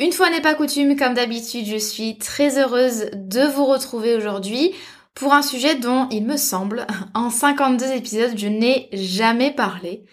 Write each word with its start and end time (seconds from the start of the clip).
Une 0.00 0.12
fois 0.12 0.30
n'est 0.30 0.40
pas 0.40 0.54
coutume, 0.54 0.96
comme 0.96 1.12
d'habitude, 1.12 1.66
je 1.66 1.76
suis 1.76 2.16
très 2.16 2.58
heureuse 2.58 3.10
de 3.12 3.42
vous 3.42 3.66
retrouver 3.66 4.16
aujourd'hui 4.16 4.72
pour 5.14 5.34
un 5.34 5.42
sujet 5.42 5.74
dont 5.74 6.08
il 6.10 6.24
me 6.24 6.38
semble, 6.38 6.86
en 7.12 7.28
52 7.28 7.92
épisodes, 7.92 8.32
je 8.34 8.46
n'ai 8.46 8.88
jamais 8.94 9.50
parlé, 9.50 10.06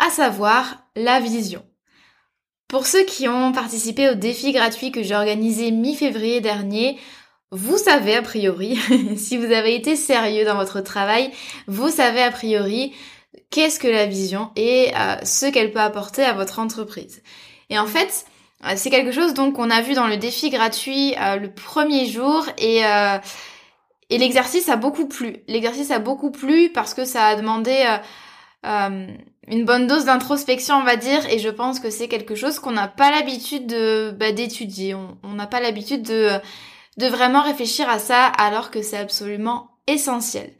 à 0.00 0.10
savoir 0.10 0.84
la 0.96 1.20
vision. 1.20 1.64
Pour 2.66 2.88
ceux 2.88 3.04
qui 3.04 3.28
ont 3.28 3.52
participé 3.52 4.08
au 4.10 4.14
défi 4.14 4.50
gratuit 4.50 4.90
que 4.90 5.04
j'ai 5.04 5.14
organisé 5.14 5.70
mi-février 5.70 6.40
dernier, 6.40 6.98
vous 7.52 7.78
savez 7.78 8.16
a 8.16 8.22
priori, 8.22 8.80
si 9.16 9.36
vous 9.36 9.52
avez 9.52 9.76
été 9.76 9.94
sérieux 9.94 10.44
dans 10.44 10.56
votre 10.56 10.80
travail, 10.80 11.30
vous 11.68 11.88
savez 11.88 12.22
a 12.22 12.32
priori 12.32 12.92
qu'est-ce 13.50 13.78
que 13.78 13.86
la 13.86 14.06
vision 14.06 14.50
et 14.56 14.90
euh, 14.96 15.16
ce 15.22 15.46
qu'elle 15.46 15.70
peut 15.70 15.78
apporter 15.78 16.24
à 16.24 16.32
votre 16.32 16.58
entreprise. 16.58 17.22
Et 17.68 17.78
en 17.78 17.86
fait, 17.86 18.26
c'est 18.76 18.90
quelque 18.90 19.12
chose 19.12 19.34
donc 19.34 19.54
qu'on 19.54 19.70
a 19.70 19.80
vu 19.80 19.94
dans 19.94 20.06
le 20.06 20.16
défi 20.16 20.50
gratuit 20.50 21.14
euh, 21.20 21.36
le 21.36 21.52
premier 21.52 22.06
jour 22.06 22.46
et 22.58 22.84
euh, 22.84 23.18
et 24.10 24.18
l'exercice 24.18 24.68
a 24.68 24.76
beaucoup 24.76 25.06
plu. 25.06 25.38
L'exercice 25.46 25.90
a 25.90 25.98
beaucoup 25.98 26.30
plu 26.30 26.70
parce 26.70 26.94
que 26.94 27.04
ça 27.04 27.26
a 27.28 27.36
demandé 27.36 27.86
une 28.64 29.64
bonne 29.64 29.86
dose 29.86 30.04
d'introspection, 30.04 30.76
on 30.76 30.82
va 30.82 30.96
dire, 30.96 31.24
et 31.30 31.38
je 31.38 31.48
pense 31.48 31.78
que 31.78 31.90
c'est 31.90 32.08
quelque 32.08 32.34
chose 32.34 32.58
qu'on 32.58 32.72
n'a 32.72 32.88
pas 32.88 33.12
l'habitude 33.12 33.66
de 33.66 34.10
bah, 34.18 34.32
d'étudier. 34.32 34.94
On 34.94 35.32
n'a 35.34 35.46
pas 35.46 35.60
l'habitude 35.60 36.02
de 36.02 36.40
de 36.98 37.06
vraiment 37.06 37.42
réfléchir 37.42 37.88
à 37.88 37.98
ça 37.98 38.26
alors 38.26 38.70
que 38.70 38.82
c'est 38.82 38.98
absolument 38.98 39.70
essentiel. 39.86 40.52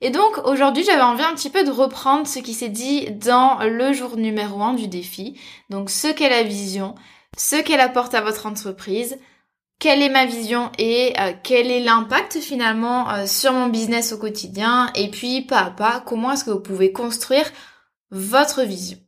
Et 0.00 0.10
donc 0.10 0.38
aujourd'hui 0.44 0.84
j'avais 0.84 1.02
envie 1.02 1.22
un 1.22 1.34
petit 1.34 1.50
peu 1.50 1.64
de 1.64 1.70
reprendre 1.70 2.26
ce 2.26 2.38
qui 2.38 2.52
s'est 2.52 2.68
dit 2.68 3.10
dans 3.12 3.58
le 3.60 3.92
jour 3.92 4.16
numéro 4.16 4.60
1 4.60 4.74
du 4.74 4.88
défi, 4.88 5.38
donc 5.70 5.88
ce 5.88 6.08
qu'est 6.08 6.28
la 6.28 6.42
vision, 6.42 6.94
ce 7.36 7.56
qu'elle 7.56 7.80
apporte 7.80 8.14
à 8.14 8.20
votre 8.20 8.46
entreprise, 8.46 9.18
quelle 9.78 10.02
est 10.02 10.10
ma 10.10 10.26
vision 10.26 10.70
et 10.78 11.12
euh, 11.18 11.32
quel 11.42 11.70
est 11.70 11.80
l'impact 11.80 12.38
finalement 12.40 13.10
euh, 13.10 13.26
sur 13.26 13.52
mon 13.52 13.68
business 13.68 14.12
au 14.12 14.18
quotidien 14.18 14.90
et 14.94 15.10
puis 15.10 15.42
pas 15.42 15.60
à 15.60 15.70
pas 15.70 16.02
comment 16.06 16.32
est-ce 16.32 16.44
que 16.44 16.50
vous 16.50 16.60
pouvez 16.60 16.92
construire 16.92 17.50
votre 18.10 18.62
vision. 18.62 18.98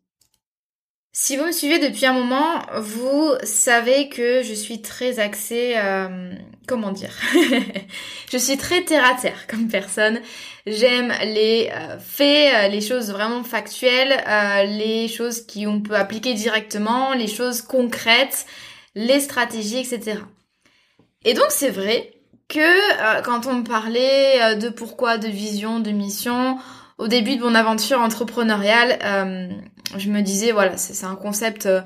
Si 1.19 1.39
vous 1.39 1.47
me 1.47 1.53
suivez 1.53 1.79
depuis 1.79 2.05
un 2.05 2.13
moment, 2.13 2.61
vous 2.79 3.33
savez 3.43 4.11
que 4.11 4.43
je 4.43 4.53
suis 4.53 4.83
très 4.83 5.19
axée, 5.19 5.73
euh, 5.79 6.35
comment 6.67 6.93
dire, 6.93 7.15
je 8.31 8.37
suis 8.37 8.59
très 8.59 8.83
terre 8.85 9.03
à 9.03 9.15
terre 9.15 9.47
comme 9.47 9.67
personne. 9.67 10.21
J'aime 10.67 11.15
les 11.25 11.71
euh, 11.73 11.99
faits, 11.99 12.55
euh, 12.55 12.69
les 12.69 12.83
choses 12.83 13.11
vraiment 13.11 13.45
factuelles, 13.45 14.23
les 14.77 15.09
choses 15.09 15.41
qui 15.41 15.67
on 15.67 15.81
peut 15.81 15.97
appliquer 15.97 16.35
directement, 16.35 17.15
les 17.15 17.29
choses 17.29 17.63
concrètes, 17.63 18.45
les 18.95 19.21
stratégies, 19.21 19.79
etc. 19.79 20.21
Et 21.25 21.33
donc 21.33 21.47
c'est 21.49 21.71
vrai 21.71 22.13
que 22.47 23.23
quand 23.23 23.47
on 23.47 23.55
me 23.55 23.65
parlait 23.65 24.57
de 24.57 24.69
pourquoi, 24.69 25.17
de 25.17 25.29
vision, 25.29 25.81
de 25.81 25.93
mission, 25.93 26.59
au 26.99 27.09
début 27.09 27.37
de 27.37 27.43
mon 27.43 27.55
aventure 27.55 28.01
entrepreneuriale, 28.01 28.99
euh, 29.05 29.49
je 29.97 30.11
me 30.11 30.21
disais 30.21 30.53
voilà, 30.53 30.77
c'est 30.77 31.07
un 31.07 31.17
concept 31.17 31.67
euh, 31.67 31.81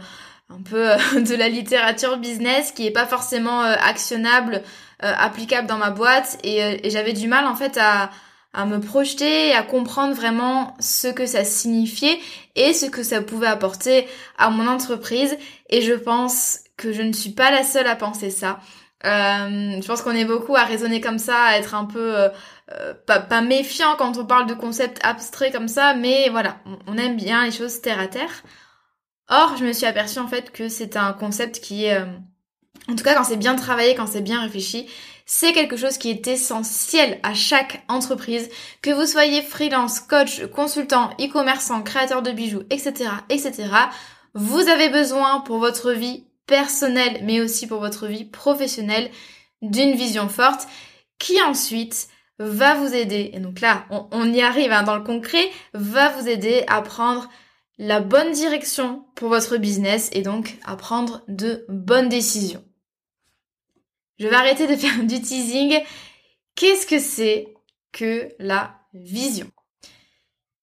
un 0.48 0.62
peu 0.62 0.90
euh, 0.90 0.96
de 1.20 1.34
la 1.34 1.48
littérature 1.48 2.18
business 2.18 2.72
qui 2.72 2.86
est 2.86 2.92
pas 2.92 3.06
forcément 3.06 3.60
actionnable, 3.60 4.62
applicable 5.00 5.66
dans 5.66 5.78
ma 5.78 5.90
boîte 5.90 6.38
et, 6.44 6.90
j'avais 6.90 7.14
du 7.14 7.26
mal 7.26 7.46
en 7.46 7.54
fait 7.54 7.78
à, 7.80 8.10
à 8.52 8.66
me 8.66 8.80
projeter, 8.80 9.54
à 9.54 9.62
comprendre 9.62 10.14
vraiment 10.14 10.76
ce 10.80 11.08
que 11.08 11.24
ça 11.24 11.44
signifiait 11.44 12.18
et 12.56 12.72
ce 12.72 12.86
que 12.86 13.02
ça 13.02 13.22
pouvait 13.22 13.46
apporter 13.46 14.06
à 14.36 14.50
mon 14.50 14.66
entreprise. 14.66 15.36
Et 15.68 15.80
je 15.82 15.94
pense 15.94 16.60
que 16.76 16.92
je 16.92 17.02
ne 17.02 17.12
suis 17.12 17.30
pas 17.30 17.50
la 17.50 17.62
seule 17.62 17.86
à 17.86 17.96
penser 17.96 18.30
ça. 18.30 18.60
Euh, 19.06 19.80
je 19.80 19.86
pense 19.86 20.02
qu'on 20.02 20.14
est 20.14 20.26
beaucoup 20.26 20.56
à 20.56 20.64
raisonner 20.64 21.00
comme 21.00 21.18
ça, 21.18 21.42
à 21.42 21.56
être 21.56 21.74
un 21.74 21.86
peu 21.86 22.18
euh, 22.18 22.28
euh, 22.72 22.92
pas, 23.06 23.18
pas, 23.18 23.40
méfiant 23.40 23.96
quand 23.96 24.18
on 24.18 24.26
parle 24.26 24.46
de 24.46 24.54
concepts 24.54 24.98
abstraits 25.02 25.52
comme 25.52 25.68
ça, 25.68 25.94
mais 25.94 26.28
voilà, 26.28 26.58
on, 26.86 26.98
aime 26.98 27.16
bien 27.16 27.44
les 27.46 27.50
choses 27.50 27.80
terre 27.80 27.98
à 27.98 28.08
terre. 28.08 28.42
Or, 29.28 29.56
je 29.56 29.64
me 29.64 29.72
suis 29.72 29.86
aperçue 29.86 30.18
en 30.18 30.28
fait 30.28 30.52
que 30.52 30.68
c'est 30.68 30.96
un 30.96 31.12
concept 31.14 31.60
qui 31.60 31.86
est, 31.86 31.98
en 32.88 32.94
tout 32.96 33.04
cas 33.04 33.14
quand 33.14 33.24
c'est 33.24 33.36
bien 33.36 33.56
travaillé, 33.56 33.94
quand 33.94 34.06
c'est 34.06 34.20
bien 34.20 34.42
réfléchi, 34.42 34.86
c'est 35.24 35.52
quelque 35.52 35.76
chose 35.76 35.96
qui 35.96 36.10
est 36.10 36.26
essentiel 36.26 37.20
à 37.22 37.32
chaque 37.32 37.84
entreprise, 37.88 38.50
que 38.82 38.90
vous 38.90 39.06
soyez 39.06 39.40
freelance, 39.42 40.00
coach, 40.00 40.44
consultant, 40.48 41.10
e-commerçant, 41.20 41.82
créateur 41.82 42.20
de 42.20 42.32
bijoux, 42.32 42.64
etc., 42.68 43.10
etc. 43.30 43.68
Vous 44.34 44.68
avez 44.68 44.90
besoin 44.90 45.40
pour 45.40 45.58
votre 45.58 45.92
vie 45.92 46.24
personnelle, 46.50 47.20
mais 47.22 47.40
aussi 47.40 47.68
pour 47.68 47.78
votre 47.78 48.08
vie 48.08 48.24
professionnelle, 48.24 49.10
d'une 49.62 49.94
vision 49.94 50.28
forte 50.28 50.66
qui 51.18 51.40
ensuite 51.40 52.08
va 52.40 52.74
vous 52.74 52.92
aider, 52.92 53.30
et 53.32 53.38
donc 53.38 53.60
là, 53.60 53.86
on, 53.90 54.32
y 54.32 54.40
arrive 54.40 54.72
hein, 54.72 54.82
dans 54.82 54.96
le 54.96 55.04
concret, 55.04 55.50
va 55.74 56.08
vous 56.08 56.26
aider 56.26 56.64
à 56.66 56.82
prendre 56.82 57.28
la 57.78 58.00
bonne 58.00 58.32
direction 58.32 59.04
pour 59.14 59.28
votre 59.28 59.58
business 59.58 60.10
et 60.12 60.22
donc 60.22 60.58
à 60.64 60.76
prendre 60.76 61.22
de 61.28 61.64
bonnes 61.68 62.08
décisions. 62.08 62.64
Je 64.18 64.26
vais 64.26 64.34
arrêter 64.34 64.66
de 64.66 64.74
faire 64.74 65.04
du 65.04 65.20
teasing. 65.20 65.80
Qu'est-ce 66.56 66.86
que 66.86 66.98
c'est 66.98 67.54
que 67.92 68.28
la 68.38 68.74
vision? 68.92 69.50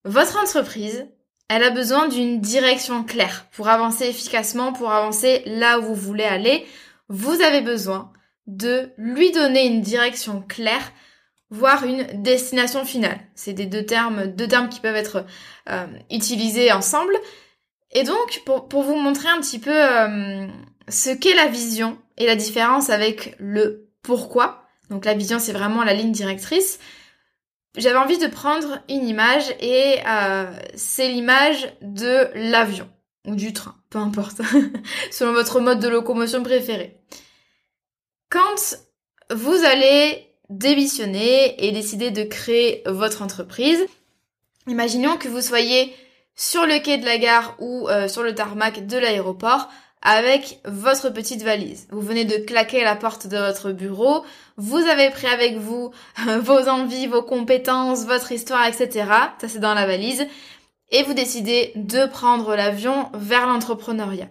Votre 0.04 0.38
entreprise, 0.38 1.07
elle 1.49 1.63
a 1.63 1.69
besoin 1.69 2.07
d'une 2.07 2.41
direction 2.41 3.03
claire 3.03 3.45
pour 3.51 3.69
avancer 3.69 4.05
efficacement, 4.05 4.73
pour 4.73 4.91
avancer 4.91 5.44
là 5.45 5.79
où 5.79 5.83
vous 5.83 5.95
voulez 5.95 6.25
aller. 6.25 6.65
Vous 7.07 7.41
avez 7.41 7.61
besoin 7.61 8.11
de 8.47 8.91
lui 8.97 9.31
donner 9.31 9.65
une 9.65 9.81
direction 9.81 10.41
claire, 10.41 10.91
voire 11.49 11.85
une 11.85 12.05
destination 12.21 12.85
finale. 12.85 13.19
C'est 13.35 13.53
des 13.53 13.65
deux 13.65 13.85
termes, 13.85 14.27
deux 14.27 14.47
termes 14.47 14.67
qui 14.67 14.81
peuvent 14.81 14.95
être 14.95 15.25
euh, 15.69 15.88
utilisés 16.11 16.71
ensemble. 16.71 17.15
Et 17.91 18.03
donc, 18.03 18.41
pour, 18.45 18.83
vous 18.83 18.95
montrer 18.95 19.29
un 19.29 19.39
petit 19.39 19.59
peu 19.59 19.71
euh, 19.73 20.47
ce 20.89 21.09
qu'est 21.11 21.35
la 21.35 21.47
vision 21.47 21.97
et 22.17 22.25
la 22.25 22.35
différence 22.35 22.89
avec 22.89 23.35
le 23.39 23.89
pourquoi. 24.01 24.63
Donc 24.89 25.05
la 25.05 25.13
vision, 25.13 25.39
c'est 25.39 25.53
vraiment 25.53 25.83
la 25.83 25.94
ligne 25.94 26.11
directrice 26.11 26.79
j'avais 27.77 27.97
envie 27.97 28.18
de 28.18 28.27
prendre 28.27 28.79
une 28.89 29.07
image 29.07 29.50
et 29.59 30.00
euh, 30.07 30.51
c'est 30.75 31.09
l'image 31.09 31.74
de 31.81 32.29
l'avion 32.35 32.89
ou 33.25 33.35
du 33.35 33.53
train, 33.53 33.75
peu 33.89 34.00
importe, 34.00 34.41
selon 35.12 35.33
votre 35.33 35.59
mode 35.59 35.79
de 35.79 35.88
locomotion 35.88 36.44
préféré. 36.44 36.97
Quand 38.29 38.77
vous 39.29 39.65
allez 39.65 40.27
démissionner 40.50 41.65
et 41.65 41.71
décider 41.71 42.12
de 42.12 42.24
créer 42.24 42.81
votre 42.85 43.21
entreprise. 43.21 43.85
Imaginons 44.68 45.18
que 45.18 45.27
vous 45.27 45.41
soyez 45.41 45.94
sur 46.35 46.65
le 46.65 46.80
quai 46.80 46.97
de 46.97 47.06
la 47.06 47.18
gare 47.18 47.56
ou 47.59 47.88
euh, 47.89 48.07
sur 48.07 48.23
le 48.23 48.35
tarmac 48.35 48.85
de 48.85 48.97
l'aéroport 48.97 49.69
avec 50.01 50.59
votre 50.65 51.09
petite 51.09 51.44
valise. 51.44 51.88
Vous 51.91 52.01
venez 52.01 52.25
de 52.25 52.38
claquer 52.38 52.83
la 52.83 52.95
porte 52.95 53.27
de 53.27 53.38
votre 53.38 53.71
bureau, 53.71 54.23
vous 54.57 54.77
avez 54.77 55.09
pris 55.09 55.27
avec 55.27 55.57
vous 55.57 55.91
vos 56.41 56.67
envies, 56.69 57.07
vos 57.07 57.23
compétences, 57.23 58.05
votre 58.05 58.31
histoire, 58.31 58.65
etc. 58.65 59.05
Ça 59.39 59.47
c'est 59.47 59.59
dans 59.59 59.73
la 59.73 59.85
valise. 59.85 60.25
Et 60.91 61.03
vous 61.03 61.13
décidez 61.13 61.73
de 61.75 62.05
prendre 62.05 62.55
l'avion 62.55 63.09
vers 63.13 63.45
l'entrepreneuriat. 63.45 64.29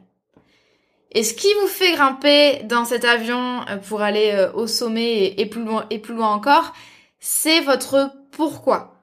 Et 1.12 1.22
ce 1.22 1.34
qui 1.34 1.48
vous 1.60 1.68
fait 1.68 1.92
grimper 1.92 2.62
dans 2.64 2.84
cet 2.84 3.04
avion 3.04 3.62
euh, 3.68 3.76
pour 3.76 4.02
aller 4.02 4.32
euh, 4.34 4.52
au 4.52 4.66
sommet 4.66 5.34
et 5.38 5.46
plus 5.46 5.64
loin, 5.64 5.86
et 5.90 5.98
plus 5.98 6.14
loin 6.14 6.28
encore, 6.28 6.72
c'est 7.20 7.60
votre 7.60 8.10
pourquoi. 8.32 9.00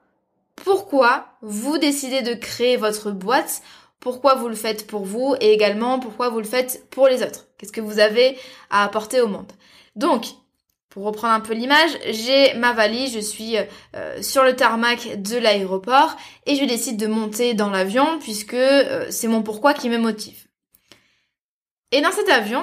Pourquoi 0.54 1.26
vous 1.42 1.78
décidez 1.78 2.22
de 2.22 2.34
créer 2.34 2.76
votre 2.76 3.10
boîte 3.10 3.62
pourquoi 4.04 4.34
vous 4.34 4.48
le 4.48 4.54
faites 4.54 4.86
pour 4.86 5.04
vous 5.04 5.34
et 5.40 5.52
également 5.52 5.98
pourquoi 5.98 6.28
vous 6.28 6.38
le 6.38 6.44
faites 6.44 6.88
pour 6.90 7.08
les 7.08 7.22
autres. 7.22 7.46
Qu'est-ce 7.58 7.72
que 7.72 7.80
vous 7.80 7.98
avez 7.98 8.38
à 8.70 8.84
apporter 8.84 9.20
au 9.20 9.26
monde. 9.26 9.50
Donc, 9.96 10.26
pour 10.90 11.04
reprendre 11.04 11.34
un 11.34 11.40
peu 11.40 11.54
l'image, 11.54 11.90
j'ai 12.10 12.54
ma 12.54 12.72
valise, 12.74 13.14
je 13.14 13.18
suis 13.18 13.56
euh, 13.96 14.22
sur 14.22 14.44
le 14.44 14.54
tarmac 14.54 15.20
de 15.20 15.38
l'aéroport 15.38 16.16
et 16.46 16.54
je 16.54 16.64
décide 16.66 16.98
de 16.98 17.06
monter 17.06 17.54
dans 17.54 17.70
l'avion 17.70 18.18
puisque 18.20 18.54
euh, 18.54 19.06
c'est 19.10 19.26
mon 19.26 19.42
pourquoi 19.42 19.72
qui 19.72 19.88
me 19.88 19.98
motive. 19.98 20.46
Et 21.90 22.02
dans 22.02 22.12
cet 22.12 22.28
avion, 22.28 22.62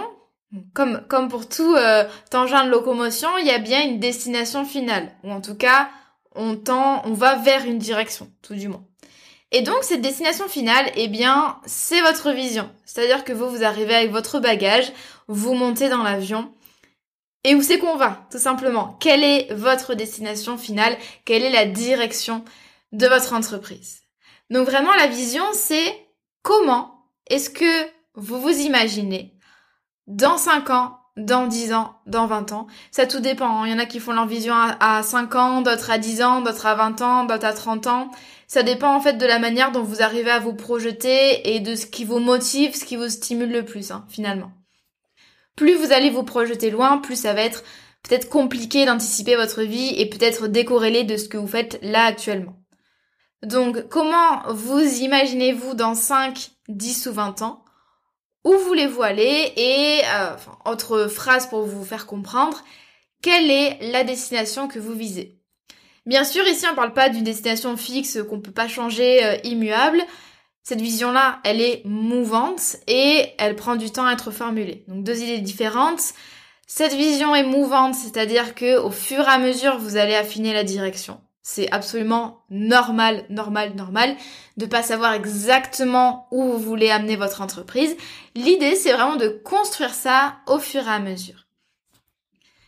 comme, 0.74 1.28
pour 1.28 1.50
tout 1.50 1.76
euh, 1.76 2.04
tangent 2.30 2.66
de 2.66 2.70
locomotion, 2.70 3.30
il 3.40 3.48
y 3.48 3.52
a 3.52 3.58
bien 3.58 3.84
une 3.84 4.00
destination 4.00 4.64
finale, 4.64 5.12
ou 5.24 5.32
en 5.32 5.42
tout 5.42 5.56
cas, 5.56 5.90
on 6.36 6.56
tend, 6.56 7.02
on 7.06 7.14
va 7.14 7.36
vers 7.38 7.66
une 7.66 7.80
direction, 7.80 8.32
tout 8.42 8.56
du 8.56 8.68
moins. 8.68 8.86
Et 9.52 9.62
donc 9.62 9.84
cette 9.84 10.02
destination 10.02 10.48
finale, 10.48 10.92
eh 10.96 11.08
bien, 11.08 11.58
c'est 11.66 12.02
votre 12.02 12.32
vision. 12.32 12.70
C'est-à-dire 12.86 13.24
que 13.24 13.34
vous, 13.34 13.50
vous 13.50 13.64
arrivez 13.64 13.96
avec 13.96 14.12
votre 14.12 14.40
bagage, 14.40 14.92
vous 15.28 15.54
montez 15.54 15.90
dans 15.90 16.04
l'avion, 16.04 16.54
et 17.44 17.56
où 17.56 17.62
c'est 17.62 17.80
qu'on 17.80 17.96
va, 17.96 18.28
tout 18.32 18.38
simplement? 18.38 18.98
Quelle 19.00 19.24
est 19.24 19.54
votre 19.54 19.96
destination 19.96 20.58
finale? 20.58 20.96
Quelle 21.26 21.44
est 21.44 21.50
la 21.50 21.66
direction 21.66 22.46
de 22.92 23.08
votre 23.08 23.34
entreprise? 23.34 24.02
Donc 24.50 24.68
vraiment, 24.68 24.94
la 24.94 25.08
vision, 25.08 25.44
c'est 25.54 26.08
comment 26.44 27.08
est-ce 27.28 27.50
que 27.50 27.88
vous 28.14 28.40
vous 28.40 28.60
imaginez 28.60 29.34
dans 30.06 30.38
5 30.38 30.70
ans, 30.70 31.00
dans 31.18 31.48
10 31.48 31.74
ans, 31.74 31.96
dans 32.06 32.28
20 32.28 32.52
ans? 32.52 32.68
Ça 32.92 33.08
tout 33.08 33.22
dépend. 33.22 33.64
Hein. 33.64 33.68
Il 33.68 33.72
y 33.72 33.74
en 33.74 33.80
a 33.80 33.86
qui 33.86 34.00
font 34.00 34.14
leur 34.14 34.28
vision 34.28 34.54
à 34.56 35.02
5 35.02 35.36
ans, 35.36 35.62
d'autres 35.62 35.90
à 35.90 35.98
10 35.98 36.22
ans, 36.22 36.42
d'autres 36.42 36.68
à 36.68 36.76
20 36.76 37.02
ans, 37.02 37.24
d'autres 37.24 37.46
à 37.46 37.54
30 37.54 37.88
ans. 37.88 38.12
Ça 38.52 38.64
dépend 38.64 38.94
en 38.94 39.00
fait 39.00 39.14
de 39.14 39.26
la 39.26 39.40
manière 39.40 39.72
dont 39.72 39.82
vous 39.82 40.02
arrivez 40.02 40.30
à 40.30 40.40
vous 40.40 40.54
projeter 40.54 41.56
et 41.56 41.62
de 41.62 41.74
ce 41.74 41.86
qui 41.86 42.04
vous 42.04 42.20
motive, 42.20 42.76
ce 42.76 42.84
qui 42.84 42.98
vous 42.98 43.08
stimule 43.08 43.50
le 43.50 43.64
plus, 43.64 43.92
hein, 43.92 44.06
finalement. 44.10 44.52
Plus 45.56 45.74
vous 45.76 45.94
allez 45.94 46.10
vous 46.10 46.24
projeter 46.24 46.70
loin, 46.70 46.98
plus 46.98 47.16
ça 47.16 47.34
va 47.34 47.44
être 47.44 47.64
peut-être 48.04 48.28
compliqué 48.28 48.86
d'anticiper 48.86 49.38
votre 49.38 49.62
vie 49.62 49.94
et 49.96 50.06
peut-être 50.10 50.48
décorrélé 50.48 51.06
de 51.06 51.16
ce 51.16 51.30
que 51.30 51.38
vous 51.38 51.48
faites 51.48 51.80
là 51.82 52.04
actuellement. 52.04 52.58
Donc, 53.42 53.88
comment 53.88 54.42
vous 54.50 54.82
imaginez-vous 54.82 55.74
dans 55.74 55.96
5, 55.96 56.52
10 56.68 57.08
ou 57.08 57.14
20 57.14 57.44
ans? 57.44 57.64
Où 58.44 58.52
voulez-vous 58.52 59.02
aller? 59.02 59.54
Et, 59.56 60.02
euh, 60.14 60.36
autre 60.66 61.08
phrase 61.08 61.48
pour 61.48 61.66
vous 61.66 61.86
faire 61.86 62.06
comprendre, 62.06 62.62
quelle 63.22 63.50
est 63.50 63.78
la 63.94 64.04
destination 64.04 64.68
que 64.68 64.80
vous 64.80 64.94
visez? 64.94 65.41
Bien 66.06 66.24
sûr, 66.24 66.48
ici 66.48 66.66
on 66.72 66.76
parle 66.76 66.94
pas 66.94 67.10
d'une 67.10 67.24
destination 67.24 67.78
fixe 67.78 68.20
qu'on 68.28 68.42
peut 68.42 68.52
pas 68.52 68.68
changer, 68.68 69.24
euh, 69.24 69.38
immuable. 69.44 70.02
Cette 70.64 70.82
vision-là, 70.82 71.40
elle 71.44 71.62
est 71.62 71.84
mouvante 71.86 72.78
et 72.88 73.34
elle 73.38 73.56
prend 73.56 73.76
du 73.76 73.92
temps 73.92 74.06
à 74.06 74.14
être 74.14 74.32
formulée. 74.32 74.84
Donc 74.88 75.04
deux 75.04 75.22
idées 75.22 75.40
différentes. 75.40 76.14
Cette 76.68 76.94
vision 76.94 77.36
est 77.36 77.44
mouvante, 77.44 77.96
c'est-à-dire 77.96 78.56
que 78.56 78.78
au 78.80 78.92
fur 78.92 79.20
et 79.22 79.32
à 79.32 79.38
mesure, 79.38 79.78
vous 79.78 79.98
allez 79.98 80.16
affiner 80.16 80.54
la 80.54 80.64
direction. 80.64 81.20
C'est 81.44 81.72
absolument 81.72 82.46
normal, 82.50 83.26
normal, 83.30 83.76
normal 83.76 84.16
de 84.58 84.66
pas 84.68 84.84
savoir 84.84 85.14
exactement 85.14 86.28
où 86.32 86.44
vous 86.44 86.60
voulez 86.60 86.92
amener 86.92 87.16
votre 87.16 87.42
entreprise. 87.42 87.96
L'idée, 88.36 88.76
c'est 88.76 88.94
vraiment 88.94 89.16
de 89.16 89.28
construire 89.28 89.94
ça 89.94 90.38
au 90.48 90.60
fur 90.60 90.88
et 90.88 90.92
à 90.92 91.00
mesure. 91.00 91.41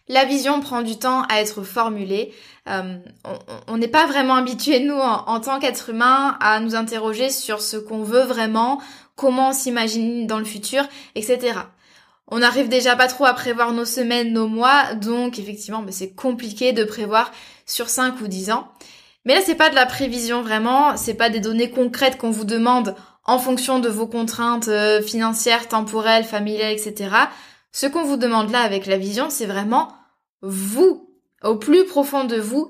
La 0.10 0.26
vision 0.26 0.60
prend 0.60 0.82
du 0.82 0.98
temps 0.98 1.24
à 1.30 1.40
être 1.40 1.64
formulée. 1.64 2.34
Euh, 2.68 2.98
on 3.68 3.78
n'est 3.78 3.88
pas 3.88 4.06
vraiment 4.06 4.36
habitué, 4.36 4.80
nous, 4.80 4.98
en, 4.98 5.40
tant 5.40 5.60
qu'être 5.60 5.90
humain, 5.90 6.38
à 6.42 6.60
nous 6.60 6.76
interroger 6.76 7.30
sur 7.30 7.62
ce 7.62 7.78
qu'on 7.78 8.04
veut 8.04 8.24
vraiment, 8.24 8.82
comment 9.16 9.50
on 9.50 9.54
s'imagine 9.54 10.28
dans 10.28 10.40
le 10.40 10.46
futur, 10.46 10.84
etc. 11.16 11.60
On 12.28 12.40
n'arrive 12.40 12.68
déjà 12.68 12.96
pas 12.96 13.08
trop 13.08 13.26
à 13.26 13.34
prévoir 13.34 13.72
nos 13.72 13.86
semaines, 13.86 14.34
nos 14.34 14.48
mois, 14.48 14.94
donc 14.96 15.40
effectivement, 15.40 15.82
bah, 15.82 15.92
c'est 15.92 16.14
compliqué 16.14 16.74
de 16.74 16.84
prévoir 16.84 17.32
sur 17.66 17.88
5 17.90 18.20
ou 18.22 18.28
10 18.28 18.52
ans. 18.52 18.68
Mais 19.26 19.36
là, 19.36 19.42
c'est 19.46 19.56
pas 19.56 19.70
de 19.70 19.76
la 19.76 19.86
prévision 19.86 20.42
vraiment, 20.42 20.98
c'est 20.98 21.14
pas 21.14 21.30
des 21.30 21.40
données 21.40 21.70
concrètes 21.70 22.18
qu'on 22.18 22.32
vous 22.32 22.44
demande 22.44 22.96
en 23.26 23.40
fonction 23.40 23.80
de 23.80 23.88
vos 23.88 24.08
contraintes 24.08 24.68
euh, 24.68 25.02
financières, 25.02 25.70
temporelles, 25.70 26.26
familiales, 26.26 26.74
etc. 26.74 27.10
Ce 27.74 27.88
qu'on 27.88 28.04
vous 28.04 28.18
demande 28.18 28.52
là 28.52 28.62
avec 28.62 28.86
la 28.86 28.98
vision, 28.98 29.30
c'est 29.30 29.48
vraiment 29.48 29.92
vous, 30.42 31.10
au 31.42 31.56
plus 31.56 31.86
profond 31.86 32.24
de 32.24 32.38
vous, 32.38 32.70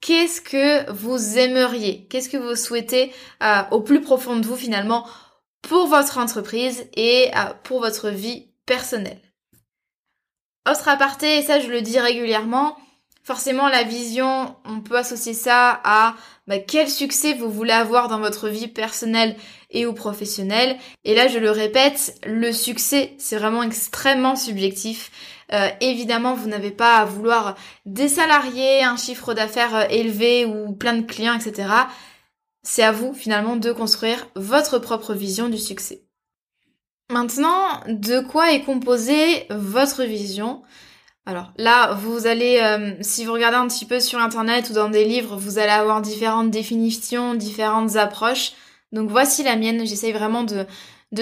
qu'est-ce 0.00 0.40
que 0.40 0.90
vous 0.92 1.38
aimeriez, 1.38 2.06
qu'est-ce 2.06 2.28
que 2.28 2.36
vous 2.36 2.54
souhaitez 2.54 3.12
euh, 3.42 3.62
au 3.72 3.80
plus 3.80 4.00
profond 4.00 4.36
de 4.36 4.46
vous 4.46 4.56
finalement 4.56 5.06
pour 5.60 5.88
votre 5.88 6.18
entreprise 6.18 6.86
et 6.94 7.30
euh, 7.36 7.52
pour 7.64 7.80
votre 7.80 8.10
vie 8.10 8.52
personnelle? 8.64 9.20
Autre 10.70 10.88
aparté, 10.88 11.38
et 11.38 11.42
ça 11.42 11.58
je 11.58 11.68
le 11.68 11.82
dis 11.82 11.98
régulièrement, 11.98 12.76
forcément 13.24 13.68
la 13.68 13.82
vision, 13.82 14.54
on 14.64 14.80
peut 14.80 14.96
associer 14.96 15.34
ça 15.34 15.80
à 15.82 16.14
bah, 16.46 16.58
quel 16.58 16.88
succès 16.88 17.34
vous 17.34 17.50
voulez 17.50 17.72
avoir 17.72 18.06
dans 18.06 18.20
votre 18.20 18.48
vie 18.48 18.68
personnelle 18.68 19.36
et 19.74 19.84
ou 19.86 19.92
professionnelle. 19.92 20.78
Et 21.04 21.14
là, 21.14 21.28
je 21.28 21.38
le 21.38 21.50
répète, 21.50 22.18
le 22.24 22.52
succès, 22.52 23.14
c'est 23.18 23.36
vraiment 23.36 23.62
extrêmement 23.62 24.36
subjectif. 24.36 25.10
Euh, 25.52 25.68
évidemment, 25.80 26.34
vous 26.34 26.48
n'avez 26.48 26.70
pas 26.70 26.96
à 26.96 27.04
vouloir 27.04 27.56
des 27.84 28.08
salariés, 28.08 28.82
un 28.82 28.96
chiffre 28.96 29.34
d'affaires 29.34 29.74
euh, 29.74 29.86
élevé 29.90 30.46
ou 30.46 30.72
plein 30.72 30.94
de 30.94 31.02
clients, 31.02 31.34
etc. 31.34 31.68
C'est 32.62 32.82
à 32.82 32.92
vous 32.92 33.12
finalement 33.12 33.56
de 33.56 33.72
construire 33.72 34.26
votre 34.36 34.78
propre 34.78 35.12
vision 35.12 35.50
du 35.50 35.58
succès. 35.58 36.04
Maintenant, 37.10 37.82
de 37.86 38.20
quoi 38.20 38.52
est 38.52 38.62
composée 38.62 39.46
votre 39.50 40.04
vision? 40.04 40.62
Alors 41.26 41.52
là, 41.56 41.94
vous 41.94 42.26
allez, 42.26 42.60
euh, 42.62 42.94
si 43.00 43.24
vous 43.24 43.32
regardez 43.32 43.56
un 43.56 43.68
petit 43.68 43.86
peu 43.86 44.00
sur 44.00 44.18
Internet 44.18 44.70
ou 44.70 44.72
dans 44.74 44.90
des 44.90 45.04
livres, 45.04 45.36
vous 45.36 45.58
allez 45.58 45.70
avoir 45.70 46.00
différentes 46.02 46.50
définitions, 46.50 47.34
différentes 47.34 47.96
approches. 47.96 48.52
Donc 48.94 49.10
voici 49.10 49.42
la 49.42 49.56
mienne, 49.56 49.84
j'essaye 49.84 50.12
vraiment 50.12 50.44
de, 50.44 50.66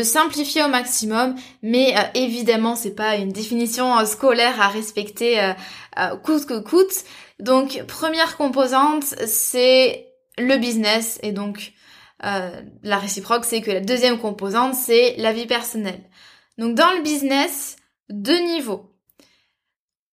simplifier 0.03 0.63
au 0.63 0.69
maximum, 0.69 1.35
mais 1.63 1.95
euh, 1.97 2.03
évidemment 2.15 2.77
c'est 2.77 2.95
pas 2.95 3.17
une 3.17 3.33
définition 3.33 3.99
euh, 3.99 4.05
scolaire 4.05 4.61
à 4.61 4.69
respecter 4.69 5.41
euh, 5.41 6.17
coûte 6.23 6.47
que 6.47 6.61
coûte. 6.61 7.05
Donc 7.41 7.83
première 7.87 8.37
composante 8.37 9.05
c'est 9.05 10.07
le 10.39 10.57
business 10.59 11.19
et 11.23 11.33
donc 11.33 11.73
la 12.21 12.99
réciproque 12.99 13.45
c'est 13.45 13.63
que 13.63 13.73
la 13.73 13.81
deuxième 13.81 14.19
composante 14.19 14.75
c'est 14.75 15.17
la 15.19 15.33
vie 15.33 15.47
personnelle. 15.47 16.09
Donc 16.57 16.77
dans 16.77 16.93
le 16.93 17.03
business, 17.03 17.77
deux 18.11 18.39
niveaux. 18.39 18.95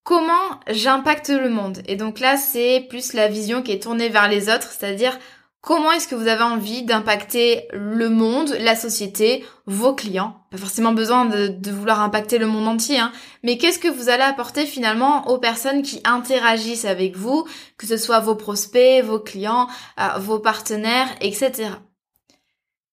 Comment 0.04 0.60
j'impacte 0.68 1.30
le 1.30 1.50
monde? 1.50 1.84
Et 1.88 1.98
donc 1.98 2.20
là 2.20 2.36
c'est 2.36 2.88
plus 2.90 3.14
la 3.14 3.28
vision 3.28 3.62
qui 3.62 3.74
est 3.74 3.84
tournée 3.84 4.10
vers 4.10 4.28
les 4.28 4.50
autres, 4.50 4.72
c'est-à-dire 4.72 5.20
Comment 5.62 5.92
est-ce 5.92 6.08
que 6.08 6.16
vous 6.16 6.28
avez 6.28 6.44
envie 6.44 6.84
d'impacter 6.84 7.68
le 7.74 8.10
monde, 8.10 8.56
la 8.62 8.78
société, 8.78 9.46
vos 9.66 9.94
clients? 9.94 10.42
Pas 10.52 10.58
forcément 10.58 10.94
besoin 10.94 11.26
de, 11.26 11.72
vouloir 11.72 12.02
impacter 12.02 12.38
le 12.38 12.48
monde 12.48 12.68
entier, 12.68 12.98
hein, 12.98 13.12
mais 13.44 13.58
qu'est-ce 13.58 13.78
que 13.78 13.90
vous 13.90 14.08
allez 14.08 14.24
apporter 14.24 14.66
finalement 14.66 15.28
aux 15.28 15.38
personnes 15.38 15.82
qui 15.82 16.00
interagissent 16.06 16.86
avec 16.86 17.18
vous, 17.18 17.46
que 17.78 17.88
ce 17.88 17.98
soit 17.98 18.22
vos 18.22 18.36
prospects, 18.36 19.04
vos 19.04 19.20
clients, 19.20 19.68
euh, 20.00 20.18
vos 20.20 20.40
partenaires, 20.40 21.10
etc. 21.20 21.72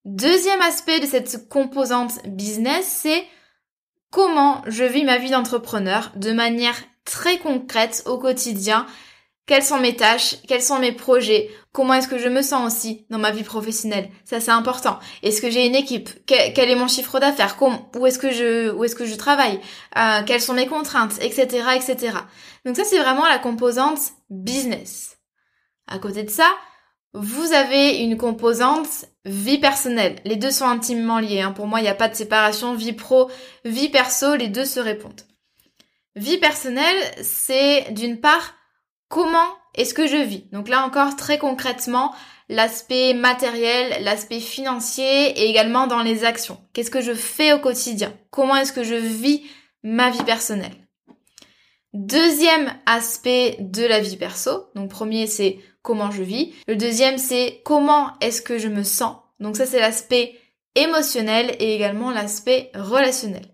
Deuxième 0.05 0.61
aspect 0.61 0.99
de 0.99 1.07
cette 1.07 1.49
composante 1.49 2.19
business, 2.27 2.85
c'est 2.85 3.25
comment 4.11 4.63
je 4.67 4.85
vis 4.85 5.05
ma 5.05 5.19
vie 5.19 5.31
d'entrepreneur 5.31 6.11
de 6.17 6.33
manière 6.33 6.77
très 7.05 7.39
concrète 7.39 8.03
au 8.07 8.19
quotidien 8.19 8.87
quelles 9.47 9.62
sont 9.62 9.79
mes 9.79 9.95
tâches, 9.95 10.37
quels 10.49 10.62
sont 10.62 10.81
mes 10.81 10.93
projets, 10.93 11.50
comment 11.73 11.95
est-ce 11.95 12.09
que 12.09 12.19
je 12.19 12.29
me 12.29 12.43
sens 12.43 12.67
aussi 12.67 13.07
dans 13.11 13.19
ma 13.19 13.31
vie 13.31 13.45
professionnelle? 13.45 14.11
Ça 14.25 14.41
c'est 14.41 14.50
important. 14.50 14.99
Est-ce 15.23 15.41
que 15.41 15.50
j'ai 15.50 15.67
une 15.67 15.76
équipe? 15.76 16.11
Quel, 16.26 16.71
est 16.71 16.75
mon 16.75 16.88
chiffre 16.88 17.21
d'affaires? 17.21 17.57
Où 17.97 18.07
est-ce 18.07 18.19
que 18.19 18.33
je 18.33 18.73
où 18.73 18.85
est-ce 18.85 18.97
que 18.97 19.07
je 19.07 19.15
travaille? 19.15 19.61
Euh, 19.97 20.23
Quelles 20.26 20.41
sont 20.41 20.55
mes 20.55 20.67
contraintes, 20.67 21.15
etc., 21.23 21.47
etc. 21.76 22.19
Donc 22.65 22.76
ça 22.76 22.85
c'est 22.85 22.99
vraiment 22.99 23.26
la 23.26 23.38
composante 23.38 24.00
business. 24.31 25.19
À 25.87 26.00
côté 26.00 26.25
de 26.25 26.31
ça, 26.31 26.50
vous 27.15 27.53
avez 27.53 27.99
une 27.99 28.17
composante 28.17 29.07
vie 29.25 29.59
personnelle. 29.59 30.17
Les 30.25 30.37
deux 30.37 30.50
sont 30.50 30.67
intimement 30.67 31.21
liés. 31.21 31.41
Hein. 31.41 31.53
Pour 31.53 31.69
moi, 31.69 31.79
il 31.79 31.85
n'y 31.85 31.88
a 31.88 31.95
pas 31.95 32.09
de 32.09 32.17
séparation 32.17 32.75
vie 32.75 32.93
pro, 32.93 33.31
vie 33.65 33.88
perso. 33.88 34.35
Les 34.35 34.49
deux 34.49 34.65
se 34.65 34.81
répondent. 34.81 35.23
Vie 36.17 36.38
personnelle, 36.38 36.97
c'est 37.23 37.93
d'une 37.93 38.21
part 38.21 38.56
comment 39.09 39.49
est-ce 39.75 39.95
que 39.95 40.07
je 40.07 40.17
vis? 40.17 40.45
Donc 40.53 40.69
là 40.69 40.85
encore, 40.85 41.17
très 41.17 41.39
concrètement, 41.39 42.15
l'aspect 42.49 43.15
matériel, 43.15 44.03
l'aspect 44.03 44.41
financier 44.41 45.31
et 45.31 45.49
également 45.49 45.87
dans 45.87 46.03
les 46.03 46.25
actions. 46.25 46.61
Qu'est-ce 46.73 46.91
que 46.91 47.01
je 47.01 47.15
fais 47.15 47.53
au 47.53 47.59
quotidien? 47.59 48.13
Comment 48.31 48.57
est-ce 48.57 48.73
que 48.73 48.85
je 48.85 48.95
vis 48.95 49.43
ma 49.83 50.11
vie 50.11 50.23
personnelle? 50.25 50.77
Deuxième 51.93 52.73
aspect 52.85 53.57
de 53.61 53.85
la 53.85 54.01
vie 54.01 54.17
perso. 54.17 54.67
Donc 54.75 54.91
premier, 54.91 55.27
c'est 55.27 55.59
comment 55.83 56.11
je 56.11 56.23
vis. 56.23 56.53
Le 56.69 56.77
deuxième, 56.77 57.19
c'est 57.19 57.63
comment 57.65 58.13
est-ce 58.21 58.43
que 58.43 58.59
je 58.59 58.69
me 58.69 58.83
sens? 58.83 59.17
Donc 59.41 59.57
ça, 59.57 59.67
c'est 59.67 59.81
l'aspect 59.81 60.39
émotionnel 60.75 61.57
et 61.59 61.75
également 61.75 62.11
l'aspect 62.11 62.71
relationnel. 62.75 63.47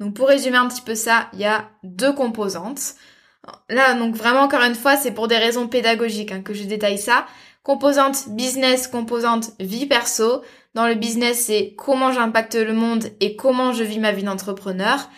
Donc 0.00 0.14
pour 0.14 0.28
résumer 0.28 0.56
un 0.56 0.68
petit 0.68 0.82
peu 0.82 0.94
ça, 0.94 1.28
il 1.32 1.40
y 1.40 1.44
a 1.44 1.70
deux 1.84 2.12
composantes. 2.12 2.94
Là, 3.68 3.94
donc 3.94 4.14
vraiment 4.14 4.40
encore 4.40 4.62
une 4.62 4.74
fois, 4.74 4.96
c'est 4.96 5.12
pour 5.12 5.28
des 5.28 5.36
raisons 5.36 5.68
pédagogiques 5.68 6.32
hein, 6.32 6.42
que 6.42 6.54
je 6.54 6.64
détaille 6.64 6.98
ça. 6.98 7.26
Composante 7.62 8.28
business, 8.28 8.86
composante 8.86 9.50
vie 9.58 9.86
perso. 9.86 10.42
Dans 10.74 10.86
le 10.86 10.94
business, 10.94 11.46
c'est 11.46 11.74
comment 11.76 12.12
j'impacte 12.12 12.54
le 12.54 12.72
monde 12.72 13.06
et 13.20 13.34
comment 13.34 13.72
je 13.72 13.82
vis 13.82 13.98
ma 13.98 14.12
vie 14.12 14.22
d'entrepreneur. 14.22 15.08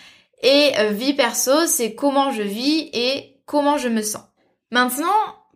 Et 0.42 0.72
euh, 0.78 0.90
vie 0.90 1.14
perso, 1.14 1.66
c'est 1.66 1.94
comment 1.94 2.30
je 2.32 2.42
vis 2.42 2.90
et 2.92 3.36
comment 3.44 3.76
je 3.76 3.88
me 3.88 4.02
sens. 4.02 4.22
Maintenant, 4.70 5.06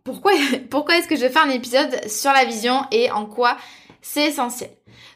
pourquoi, 0.05 0.33
pourquoi 0.71 0.99
est-ce 0.99 1.09
que 1.09 1.17
je 1.17 1.21
vais 1.23 1.31
faire 1.31 1.45
un 1.45 1.51
épisode 1.51 2.09
sur 2.09 2.33
la 2.33 2.45
vision 2.45 2.85
et 2.91 3.11
en 3.11 3.27
quoi 3.27 3.57
c'est 4.01 4.27
essentiel? 4.27 4.71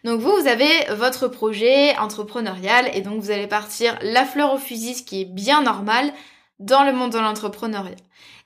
Donc 0.05 0.21
vous, 0.21 0.31
vous 0.31 0.47
avez 0.47 0.71
votre 0.95 1.27
projet 1.27 1.97
entrepreneurial 1.99 2.89
et 2.95 3.01
donc 3.01 3.21
vous 3.21 3.33
allez 3.33 3.49
partir 3.49 3.99
la 4.03 4.25
fleur 4.25 4.55
au 4.55 4.59
fusil, 4.59 4.95
ce 4.95 5.03
qui 5.03 5.23
est 5.23 5.25
bien 5.25 5.63
normal 5.63 6.13
dans 6.59 6.85
le 6.85 6.93
monde 6.93 7.13
de 7.13 7.19
l'entrepreneuriat. 7.19 7.97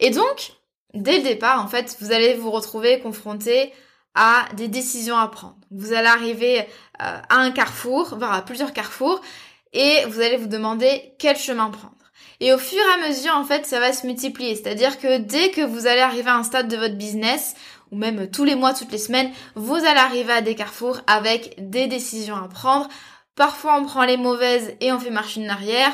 Et 0.01 0.11
donc, 0.11 0.53
dès 0.95 1.19
le 1.19 1.23
départ, 1.23 1.63
en 1.63 1.69
fait, 1.69 1.97
vous 2.01 2.13
allez 2.13 2.35
vous 2.35 2.51
retrouver 2.51 3.01
confronté 3.01 3.73
à 4.15 4.47
des 4.57 4.69
décisions 4.69 5.17
à 5.17 5.29
prendre. 5.29 5.57
Vous 5.71 5.93
allez 5.93 6.09
arriver 6.09 6.61
euh, 6.61 6.65
à 6.99 7.37
un 7.37 7.51
carrefour, 7.53 8.17
voire 8.17 8.33
à 8.33 8.43
plusieurs 8.43 8.73
carrefours, 8.73 9.21
et 9.73 10.05
vous 10.09 10.21
allez 10.21 10.37
vous 10.37 10.49
demander 10.49 11.15
quel 11.19 11.37
chemin 11.37 11.71
prendre. 11.71 11.95
Et 12.41 12.53
au 12.53 12.59
fur 12.59 12.79
et 12.79 13.05
à 13.05 13.09
mesure, 13.09 13.37
en 13.37 13.45
fait, 13.45 13.67
ça 13.67 13.79
va 13.79 13.93
se 13.93 14.07
multiplier. 14.07 14.57
C'est-à-dire 14.57 14.99
que 14.99 15.19
dès 15.19 15.51
que 15.51 15.61
vous 15.61 15.87
allez 15.87 16.01
arriver 16.01 16.31
à 16.31 16.37
un 16.37 16.43
stade 16.43 16.69
de 16.69 16.77
votre 16.77 16.97
business, 16.97 17.55
ou 17.93 17.97
même 17.97 18.31
tous 18.31 18.45
les 18.45 18.55
mois, 18.55 18.73
toutes 18.73 18.93
les 18.93 18.99
semaines, 18.99 19.31
vous 19.55 19.75
allez 19.75 19.99
arriver 19.99 20.33
à 20.33 20.41
des 20.41 20.55
carrefours 20.55 21.01
avec 21.07 21.55
des 21.59 21.87
décisions 21.87 22.37
à 22.37 22.49
prendre. 22.49 22.89
Parfois, 23.35 23.79
on 23.79 23.85
prend 23.85 24.05
les 24.05 24.17
mauvaises 24.17 24.75
et 24.81 24.93
on 24.93 24.99
fait 24.99 25.11
marche 25.11 25.39
en 25.39 25.49
arrière 25.49 25.93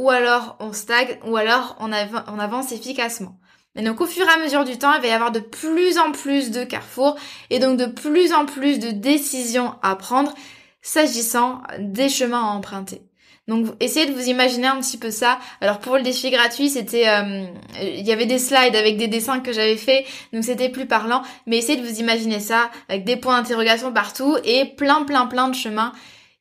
ou 0.00 0.08
alors 0.08 0.56
on 0.60 0.72
stagne, 0.72 1.18
ou 1.26 1.36
alors 1.36 1.76
on, 1.78 1.92
avance 1.92 2.72
efficacement. 2.72 3.38
Mais 3.74 3.82
donc 3.82 4.00
au 4.00 4.06
fur 4.06 4.26
et 4.26 4.30
à 4.30 4.42
mesure 4.42 4.64
du 4.64 4.78
temps, 4.78 4.94
il 4.94 5.02
va 5.02 5.06
y 5.06 5.10
avoir 5.10 5.30
de 5.30 5.40
plus 5.40 5.98
en 5.98 6.10
plus 6.10 6.50
de 6.50 6.64
carrefours 6.64 7.16
et 7.50 7.58
donc 7.58 7.78
de 7.78 7.84
plus 7.84 8.32
en 8.32 8.46
plus 8.46 8.78
de 8.78 8.92
décisions 8.92 9.74
à 9.82 9.96
prendre 9.96 10.34
s'agissant 10.80 11.60
des 11.78 12.08
chemins 12.08 12.40
à 12.40 12.52
emprunter. 12.52 13.02
Donc 13.46 13.66
essayez 13.78 14.06
de 14.06 14.14
vous 14.14 14.28
imaginer 14.28 14.68
un 14.68 14.80
petit 14.80 14.96
peu 14.96 15.10
ça. 15.10 15.38
Alors 15.60 15.80
pour 15.80 15.96
le 15.96 16.02
défi 16.02 16.30
gratuit, 16.30 16.70
c'était 16.70 17.06
euh, 17.06 17.44
il 17.82 18.06
y 18.06 18.12
avait 18.12 18.24
des 18.24 18.38
slides 18.38 18.76
avec 18.76 18.96
des 18.96 19.08
dessins 19.08 19.40
que 19.40 19.52
j'avais 19.52 19.76
fait, 19.76 20.06
donc 20.32 20.44
c'était 20.44 20.70
plus 20.70 20.86
parlant, 20.86 21.20
mais 21.46 21.58
essayez 21.58 21.78
de 21.78 21.86
vous 21.86 22.00
imaginer 22.00 22.40
ça 22.40 22.70
avec 22.88 23.04
des 23.04 23.16
points 23.16 23.36
d'interrogation 23.36 23.92
partout 23.92 24.38
et 24.44 24.64
plein 24.64 25.04
plein 25.04 25.26
plein 25.26 25.48
de 25.48 25.54
chemins 25.54 25.92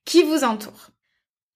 qui 0.05 0.23
vous 0.23 0.45
entourent. 0.45 0.91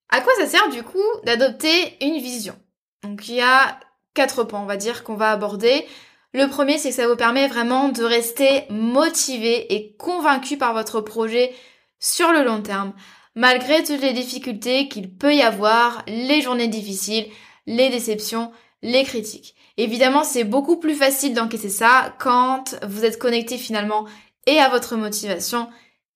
À 0.10 0.22
quoi 0.22 0.33
ça 0.38 0.48
sert 0.48 0.69
du 0.69 0.83
coup 0.83 1.00
d'adopter 1.24 1.98
une 2.01 2.19
vision? 2.19 2.55
Donc 3.03 3.27
il 3.27 3.36
y 3.36 3.41
a 3.41 3.79
quatre 4.13 4.43
points, 4.43 4.62
on 4.62 4.65
va 4.65 4.77
dire, 4.77 5.03
qu'on 5.03 5.15
va 5.15 5.31
aborder. 5.31 5.86
Le 6.33 6.48
premier, 6.48 6.77
c'est 6.77 6.89
que 6.89 6.95
ça 6.95 7.07
vous 7.07 7.15
permet 7.15 7.48
vraiment 7.48 7.89
de 7.89 8.03
rester 8.03 8.65
motivé 8.69 9.74
et 9.74 9.95
convaincu 9.98 10.57
par 10.57 10.74
votre 10.74 11.01
projet 11.01 11.53
sur 12.00 12.31
le 12.31 12.43
long 12.43 12.62
terme, 12.62 12.93
malgré 13.36 13.83
toutes 13.83 14.01
les 14.01 14.13
difficultés 14.13 14.88
qu'il 14.88 15.15
peut 15.15 15.33
y 15.33 15.41
avoir, 15.41 16.03
les 16.07 16.41
journées 16.41 16.67
difficiles, 16.67 17.27
les 17.65 17.89
déceptions, 17.89 18.51
les 18.81 19.03
critiques. 19.03 19.55
Évidemment, 19.77 20.24
c'est 20.24 20.43
beaucoup 20.43 20.77
plus 20.77 20.95
facile 20.95 21.33
d'encaisser 21.33 21.69
ça 21.69 22.15
quand 22.19 22.75
vous 22.86 23.05
êtes 23.05 23.17
connecté 23.17 23.57
finalement 23.57 24.05
et 24.45 24.60
à 24.60 24.69
votre 24.69 24.95
motivation 24.95 25.69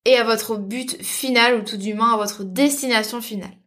et 0.06 0.18
à 0.18 0.24
votre 0.24 0.58
but 0.58 1.02
final 1.02 1.56
ou 1.56 1.64
tout 1.64 1.78
du 1.78 1.94
moins 1.94 2.14
à 2.14 2.18
votre 2.18 2.44
destination 2.44 3.22
finale. 3.22 3.58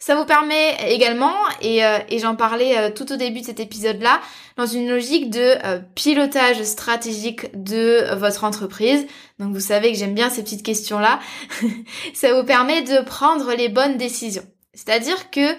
Ça 0.00 0.14
vous 0.14 0.24
permet 0.24 0.76
également, 0.92 1.34
et, 1.60 1.84
euh, 1.84 1.98
j'en 2.18 2.36
parlais 2.36 2.78
euh, 2.78 2.90
tout 2.90 3.12
au 3.12 3.16
début 3.16 3.40
de 3.40 3.46
cet 3.46 3.58
épisode-là, 3.58 4.20
dans 4.56 4.66
une 4.66 4.88
logique 4.88 5.28
de 5.28 5.56
euh, 5.64 5.80
pilotage 5.96 6.62
stratégique 6.62 7.50
de 7.60 8.14
votre 8.14 8.44
entreprise. 8.44 9.06
Donc 9.40 9.52
vous 9.52 9.60
savez 9.60 9.90
que 9.92 9.98
j'aime 9.98 10.14
bien 10.14 10.30
ces 10.30 10.44
petites 10.44 10.62
questions-là. 10.62 11.18
ça 12.14 12.32
vous 12.32 12.46
permet 12.46 12.82
de 12.82 13.04
prendre 13.04 13.52
les 13.54 13.68
bonnes 13.68 13.96
décisions. 13.96 14.46
C'est-à-dire 14.72 15.30
que 15.30 15.56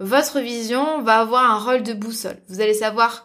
votre 0.00 0.40
vision 0.40 1.00
va 1.00 1.20
avoir 1.20 1.50
un 1.50 1.58
rôle 1.58 1.82
de 1.82 1.94
boussole. 1.94 2.36
Vous 2.48 2.60
allez 2.60 2.74
savoir 2.74 3.24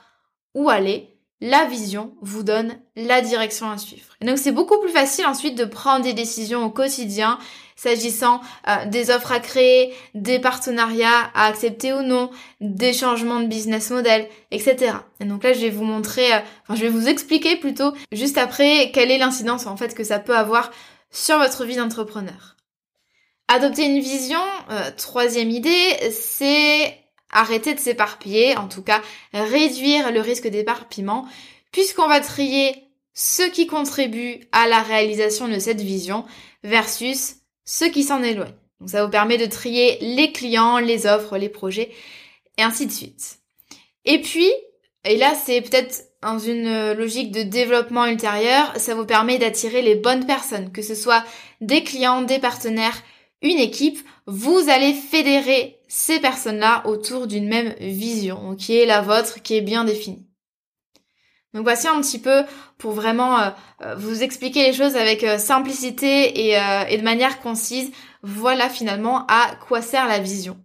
où 0.54 0.70
aller. 0.70 1.13
La 1.46 1.66
vision 1.66 2.14
vous 2.22 2.42
donne 2.42 2.74
la 2.96 3.20
direction 3.20 3.70
à 3.70 3.78
suivre. 3.78 4.16
Et 4.22 4.26
donc 4.26 4.38
c'est 4.38 4.54
beaucoup 4.54 4.80
plus 4.80 4.94
facile 4.94 5.26
ensuite 5.26 5.58
de 5.58 5.66
prendre 5.66 6.02
des 6.02 6.14
décisions 6.14 6.64
au 6.64 6.70
quotidien 6.70 7.38
s'agissant 7.76 8.40
euh, 8.70 8.86
des 8.86 9.10
offres 9.10 9.34
à 9.34 9.42
créer, 9.42 9.94
des 10.16 10.40
partenariats 10.40 11.30
à 11.36 11.48
accepter 11.48 11.92
ou 11.92 12.02
non, 12.02 12.30
des 12.62 12.94
changements 12.94 13.42
de 13.42 13.48
business 13.48 13.90
model, 13.90 14.30
etc. 14.52 14.94
Et 15.20 15.26
donc 15.26 15.44
là, 15.44 15.52
je 15.52 15.60
vais 15.60 15.70
vous 15.70 15.84
montrer, 15.84 16.34
euh, 16.34 16.40
enfin, 16.62 16.76
je 16.76 16.84
vais 16.84 16.90
vous 16.90 17.10
expliquer 17.10 17.58
plutôt 17.58 17.92
juste 18.14 18.38
après 18.38 18.92
quelle 18.94 19.12
est 19.12 19.18
l'incidence 19.18 19.68
en 19.68 19.76
fait 19.76 19.96
que 19.96 20.06
ça 20.06 20.20
peut 20.20 20.38
avoir 20.38 20.72
sur 21.12 21.40
votre 21.40 21.66
vie 21.66 21.76
d'entrepreneur. 21.76 22.56
Adopter 23.50 23.84
une 23.84 24.00
vision, 24.00 24.40
euh, 24.70 24.92
troisième 24.96 25.50
idée, 25.50 26.10
c'est 26.10 27.03
arrêter 27.34 27.74
de 27.74 27.80
s'éparpiller, 27.80 28.56
en 28.58 28.68
tout 28.68 28.84
cas 28.84 29.02
réduire 29.34 30.12
le 30.12 30.22
risque 30.22 30.48
d'éparpillement, 30.48 31.28
puisqu'on 31.72 32.08
va 32.08 32.20
trier 32.20 32.74
ce 33.14 33.44
qui 33.44 33.68
contribue 33.68 34.40
à 34.52 34.68
la 34.68 34.82
réalisation 34.82 35.48
de 35.48 35.60
cette 35.60 35.82
vision 35.82 36.26
versus 36.64 37.36
ceux 37.66 37.90
qui 37.90 38.04
s'en 38.04 38.24
éloignent. 38.24 38.56
Donc 38.80 38.90
ça 38.90 39.04
vous 39.04 39.12
permet 39.12 39.38
de 39.38 39.46
trier 39.46 39.98
les 40.02 40.32
clients, 40.32 40.80
les 40.80 41.06
offres, 41.06 41.38
les 41.38 41.50
projets, 41.50 41.92
et 42.58 42.64
ainsi 42.64 42.86
de 42.88 42.92
suite. 42.92 43.40
Et 44.06 44.22
puis, 44.22 44.52
et 45.06 45.18
là 45.18 45.34
c'est 45.36 45.62
peut-être 45.62 46.06
dans 46.22 46.40
une 46.40 46.94
logique 46.94 47.32
de 47.32 47.44
développement 47.44 48.06
ultérieur, 48.06 48.74
ça 48.78 48.96
vous 48.96 49.06
permet 49.06 49.38
d'attirer 49.38 49.82
les 49.82 49.96
bonnes 49.96 50.26
personnes, 50.26 50.72
que 50.72 50.82
ce 50.82 50.96
soit 50.96 51.24
des 51.60 51.84
clients, 51.84 52.22
des 52.22 52.40
partenaires, 52.40 53.04
une 53.44 53.60
équipe, 53.60 54.00
vous 54.26 54.70
allez 54.70 54.94
fédérer 54.94 55.78
ces 55.88 56.20
personnes-là 56.20 56.82
autour 56.88 57.28
d'une 57.28 57.48
même 57.48 57.76
vision, 57.80 58.56
qui 58.56 58.78
est 58.78 58.86
la 58.86 59.02
vôtre, 59.02 59.42
qui 59.44 59.56
est 59.56 59.62
bien 59.62 59.84
définie. 59.84 60.26
Donc 61.54 61.64
voici 61.64 61.88
un 61.88 62.02
petit 62.02 62.20
peu 62.20 62.44
pour 62.80 62.94
vraiment 62.94 63.40
euh, 63.40 63.50
euh, 63.84 63.96
vous 63.96 64.24
expliquer 64.24 64.64
les 64.64 64.74
choses 64.74 64.96
avec 64.96 65.24
euh, 65.24 65.38
simplicité 65.38 66.48
et, 66.48 66.58
et, 66.90 66.98
de 66.98 67.04
manière 67.04 67.40
concise. 67.42 67.92
Voilà 68.24 68.70
finalement 68.70 69.26
à 69.28 69.56
quoi 69.68 69.82
sert 69.82 70.08
la 70.08 70.20
vision. 70.20 70.58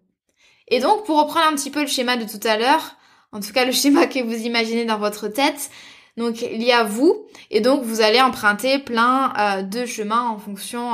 Et 0.69 0.81
donc 0.81 1.05
pour 1.05 1.19
reprendre 1.19 1.47
un 1.47 1.55
petit 1.55 1.71
peu 1.71 1.81
le 1.81 1.87
schéma 1.87 2.17
de 2.17 2.25
tout 2.25 2.41
à 2.47 2.57
l'heure, 2.57 2.97
en 3.33 3.41
tout 3.41 3.53
cas 3.53 3.67
le 3.67 3.73
schéma 3.73 4.07
que 4.07 4.23
vous 4.23 4.47
imaginez 4.47 4.87
dans 4.87 4.99
votre 4.99 5.29
tête, 5.29 5.71
donc 6.19 6.43
il 6.43 6.63
y 6.63 6.73
a 6.73 6.85
vous 6.85 7.27
et 7.51 7.61
donc 7.61 7.83
vous 7.83 8.01
allez 8.01 8.21
emprunter 8.21 8.79
plein 8.79 9.63
de 9.63 9.87
chemins 9.87 10.29
en 10.29 10.39
fonction, 10.39 10.93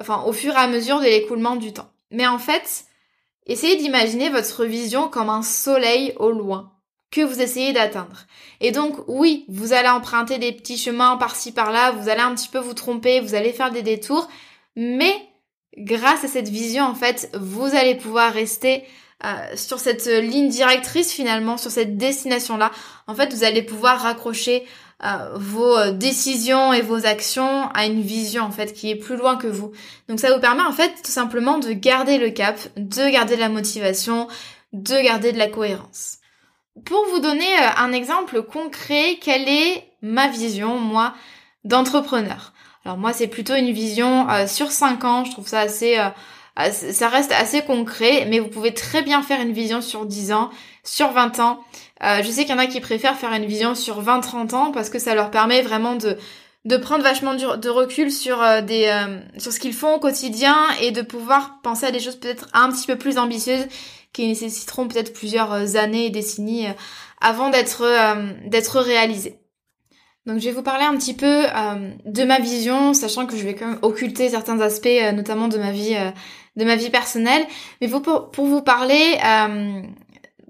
enfin 0.00 0.22
au 0.24 0.32
fur 0.32 0.54
et 0.54 0.56
à 0.56 0.68
mesure 0.68 1.00
de 1.00 1.04
l'écoulement 1.04 1.56
du 1.56 1.72
temps. 1.72 1.90
Mais 2.10 2.26
en 2.26 2.38
fait, 2.38 2.84
essayez 3.46 3.76
d'imaginer 3.76 4.30
votre 4.30 4.64
vision 4.64 5.08
comme 5.08 5.28
un 5.28 5.42
soleil 5.42 6.14
au 6.18 6.30
loin 6.30 6.72
que 7.10 7.20
vous 7.22 7.40
essayez 7.40 7.72
d'atteindre. 7.72 8.26
Et 8.60 8.70
donc 8.70 8.96
oui, 9.08 9.44
vous 9.48 9.72
allez 9.72 9.88
emprunter 9.88 10.38
des 10.38 10.52
petits 10.52 10.78
chemins 10.78 11.16
par-ci 11.16 11.52
par-là, 11.52 11.90
vous 11.92 12.08
allez 12.08 12.20
un 12.20 12.34
petit 12.34 12.48
peu 12.48 12.58
vous 12.58 12.74
tromper, 12.74 13.20
vous 13.20 13.34
allez 13.34 13.52
faire 13.52 13.72
des 13.72 13.82
détours, 13.82 14.28
mais 14.76 15.14
grâce 15.76 16.24
à 16.24 16.28
cette 16.28 16.48
vision 16.48 16.84
en 16.84 16.94
fait, 16.94 17.30
vous 17.38 17.74
allez 17.74 17.96
pouvoir 17.96 18.32
rester 18.32 18.84
sur 19.54 19.78
cette 19.78 20.06
ligne 20.06 20.48
directrice 20.48 21.12
finalement, 21.12 21.56
sur 21.56 21.70
cette 21.70 21.96
destination-là, 21.96 22.70
en 23.06 23.14
fait, 23.14 23.32
vous 23.34 23.44
allez 23.44 23.62
pouvoir 23.62 24.00
raccrocher 24.00 24.66
vos 25.34 25.90
décisions 25.92 26.74
et 26.74 26.82
vos 26.82 27.06
actions 27.06 27.68
à 27.72 27.86
une 27.86 28.02
vision 28.02 28.44
en 28.44 28.50
fait 28.50 28.74
qui 28.74 28.90
est 28.90 28.96
plus 28.96 29.16
loin 29.16 29.36
que 29.36 29.46
vous. 29.46 29.72
Donc 30.08 30.20
ça 30.20 30.30
vous 30.30 30.40
permet 30.40 30.62
en 30.62 30.72
fait 30.72 30.92
tout 31.02 31.10
simplement 31.10 31.56
de 31.56 31.72
garder 31.72 32.18
le 32.18 32.28
cap, 32.28 32.58
de 32.76 33.08
garder 33.10 33.36
la 33.36 33.48
motivation, 33.48 34.28
de 34.74 35.02
garder 35.02 35.32
de 35.32 35.38
la 35.38 35.48
cohérence. 35.48 36.18
Pour 36.84 37.02
vous 37.12 37.20
donner 37.20 37.48
un 37.78 37.92
exemple 37.92 38.42
concret, 38.42 39.18
quelle 39.22 39.48
est 39.48 39.90
ma 40.02 40.28
vision, 40.28 40.78
moi, 40.78 41.14
d'entrepreneur? 41.64 42.52
Alors 42.84 42.98
moi, 42.98 43.12
c'est 43.12 43.26
plutôt 43.26 43.54
une 43.54 43.72
vision 43.72 44.26
sur 44.46 44.70
5 44.70 45.04
ans, 45.04 45.24
je 45.24 45.32
trouve 45.32 45.48
ça 45.48 45.60
assez 45.60 45.98
ça 46.56 47.08
reste 47.08 47.32
assez 47.32 47.62
concret, 47.62 48.26
mais 48.28 48.38
vous 48.38 48.48
pouvez 48.48 48.74
très 48.74 49.02
bien 49.02 49.22
faire 49.22 49.40
une 49.40 49.52
vision 49.52 49.80
sur 49.80 50.06
10 50.06 50.32
ans, 50.32 50.50
sur 50.84 51.12
20 51.12 51.38
ans. 51.40 51.60
Euh, 52.02 52.22
je 52.22 52.30
sais 52.30 52.42
qu'il 52.44 52.54
y 52.54 52.54
en 52.54 52.58
a 52.58 52.66
qui 52.66 52.80
préfèrent 52.80 53.16
faire 53.16 53.32
une 53.32 53.46
vision 53.46 53.74
sur 53.74 54.02
20-30 54.02 54.54
ans 54.54 54.72
parce 54.72 54.90
que 54.90 54.98
ça 54.98 55.14
leur 55.14 55.30
permet 55.30 55.62
vraiment 55.62 55.96
de 55.96 56.16
de 56.66 56.76
prendre 56.76 57.02
vachement 57.02 57.34
de 57.34 57.68
recul 57.70 58.12
sur 58.12 58.42
euh, 58.42 58.60
des 58.60 58.86
euh, 58.86 59.18
sur 59.38 59.50
ce 59.50 59.58
qu'ils 59.58 59.72
font 59.72 59.94
au 59.94 59.98
quotidien 59.98 60.54
et 60.82 60.90
de 60.90 61.00
pouvoir 61.00 61.60
penser 61.62 61.86
à 61.86 61.90
des 61.90 62.00
choses 62.00 62.16
peut-être 62.16 62.48
un 62.52 62.70
petit 62.70 62.86
peu 62.86 62.96
plus 62.96 63.16
ambitieuses 63.16 63.66
qui 64.12 64.26
nécessiteront 64.26 64.86
peut-être 64.86 65.14
plusieurs 65.14 65.76
années 65.76 66.06
et 66.06 66.10
décennies 66.10 66.66
avant 67.20 67.48
d'être 67.48 67.84
d'être 68.46 68.80
réalisées. 68.80 69.40
Donc 70.26 70.38
je 70.38 70.44
vais 70.44 70.52
vous 70.52 70.62
parler 70.62 70.84
un 70.84 70.96
petit 70.96 71.14
peu 71.14 71.44
de 72.04 72.24
ma 72.24 72.38
vision, 72.38 72.92
sachant 72.92 73.26
que 73.26 73.36
je 73.36 73.42
vais 73.42 73.54
quand 73.54 73.66
même 73.66 73.78
occulter 73.82 74.28
certains 74.28 74.60
aspects, 74.60 74.88
notamment 75.14 75.48
de 75.48 75.58
ma 75.58 75.72
vie 75.72 75.96
de 76.56 76.64
ma 76.64 76.76
vie 76.76 76.90
personnelle. 76.90 77.46
Mais 77.80 77.88
pour, 77.88 78.30
pour 78.30 78.46
vous 78.46 78.62
parler 78.62 79.18
euh, 79.24 79.82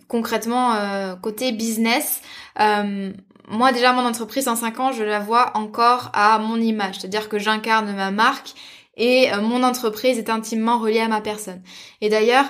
concrètement 0.09 0.75
euh, 0.75 1.15
côté 1.17 1.53
business, 1.53 2.21
euh, 2.61 3.13
moi 3.49 3.73
déjà 3.73 3.93
mon 3.93 4.05
entreprise 4.05 4.49
en 4.49 4.57
5 4.57 4.81
ans, 4.81 4.93
je 4.93 5.05
la 5.05 5.21
vois 5.21 5.57
encore 5.57 6.11
à 6.15 6.39
mon 6.39 6.57
image, 6.57 6.97
c'est-à-dire 6.99 7.29
que 7.29 7.39
j'incarne 7.39 7.95
ma 7.95 8.11
marque 8.11 8.55
et 8.97 9.31
mon 9.41 9.63
entreprise 9.63 10.19
est 10.19 10.29
intimement 10.29 10.79
reliée 10.79 11.01
à 11.01 11.09
ma 11.09 11.23
personne. 11.23 11.63
Et 12.03 12.11
d'ailleurs, 12.11 12.45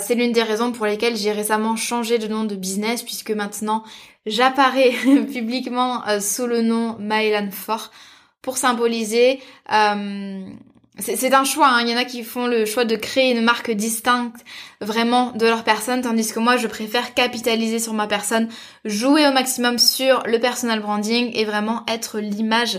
c'est 0.00 0.16
l'une 0.16 0.32
des 0.32 0.42
raisons 0.42 0.72
pour 0.72 0.84
lesquelles 0.84 1.16
j'ai 1.16 1.30
récemment 1.30 1.76
changé 1.76 2.18
de 2.18 2.26
nom 2.26 2.42
de 2.42 2.56
business 2.56 3.04
puisque 3.04 3.30
maintenant 3.30 3.84
j'apparais 4.26 4.90
publiquement 5.32 6.02
sous 6.20 6.46
le 6.46 6.62
nom 6.62 6.96
Maëlan 6.98 7.50
Fort 7.50 7.90
pour 8.42 8.56
symboliser 8.56 9.40
c'est 10.98 11.32
un 11.32 11.44
choix, 11.44 11.68
hein. 11.68 11.80
il 11.82 11.88
y 11.88 11.94
en 11.94 11.98
a 11.98 12.04
qui 12.04 12.22
font 12.22 12.46
le 12.46 12.66
choix 12.66 12.84
de 12.84 12.96
créer 12.96 13.32
une 13.32 13.42
marque 13.42 13.70
distincte 13.70 14.44
vraiment 14.80 15.32
de 15.32 15.46
leur 15.46 15.64
personne, 15.64 16.02
tandis 16.02 16.32
que 16.32 16.38
moi 16.38 16.58
je 16.58 16.66
préfère 16.66 17.14
capitaliser 17.14 17.78
sur 17.78 17.94
ma 17.94 18.06
personne, 18.06 18.48
jouer 18.84 19.26
au 19.26 19.32
maximum 19.32 19.78
sur 19.78 20.22
le 20.26 20.38
personal 20.38 20.80
branding 20.80 21.30
et 21.34 21.46
vraiment 21.46 21.82
être 21.88 22.18
l'image 22.20 22.78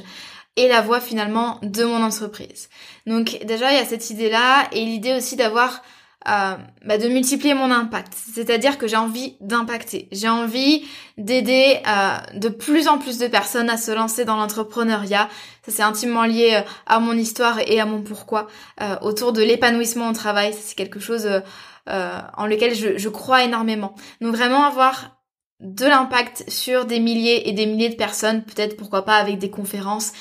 et 0.58 0.68
la 0.68 0.82
voix 0.82 1.02
finalement 1.02 1.60
de 1.64 1.84
mon 1.84 2.04
entreprise. 2.04 2.70
Donc 3.08 3.40
déjà 3.46 3.72
il 3.72 3.78
y 3.78 3.82
a 3.82 3.86
cette 3.86 4.12
idée 4.12 4.30
là 4.30 4.68
et 4.72 4.86
l'idée 4.86 5.16
aussi 5.16 5.36
d'avoir 5.36 5.82
euh, 6.30 6.56
bah, 6.86 6.98
de 6.98 7.10
multiplier 7.10 7.54
mon 7.54 7.70
impact. 7.70 8.14
C'est-à-dire 8.34 8.78
que 8.78 8.88
j'ai 8.88 8.96
envie 8.96 9.36
d'impacter. 9.42 10.08
J'ai 10.14 10.30
envie 10.30 10.86
d'aider 11.18 11.80
euh, 11.86 12.16
de 12.40 12.48
plus 12.48 12.88
en 12.88 12.98
plus 12.98 13.18
de 13.18 13.28
personnes 13.28 13.70
à 13.70 13.76
se 13.76 13.92
lancer 13.92 14.24
dans 14.24 14.38
l'entrepreneuriat. 14.38 15.28
Ça 15.66 15.72
c'est 15.74 15.84
intimement 15.84 16.24
lié 16.24 16.62
euh, 16.64 16.70
à 16.86 17.02
mon 17.02 17.12
histoire 17.12 17.60
et 17.68 17.82
à 17.82 17.86
mon 17.86 18.02
pourquoi. 18.02 18.48
autour 19.02 19.34
de 19.34 19.42
l'épanouissement 19.42 20.10
au 20.10 20.14
travail, 20.14 20.54
c'est 20.58 20.76
quelque 20.76 21.00
chose 21.00 21.28
en 21.88 22.46
lequel 22.46 22.74
je, 22.74 22.98
je 22.98 23.10
crois 23.10 23.44
énormément. 23.44 23.94
Donc 24.22 24.36
vraiment 24.36 24.64
avoir 24.64 25.18
de 25.60 25.86
l'impact 25.86 26.46
sur 26.48 26.86
des 26.86 27.00
milliers 27.00 27.50
et 27.50 27.52
des 27.52 27.66
milliers 27.66 27.90
de 27.90 27.96
personnes, 27.96 28.44
peut-être 28.44 28.78
pourquoi 28.78 29.04
pas 29.04 29.16
avec 29.16 29.40
des 29.40 29.50
conférences, 29.50 30.12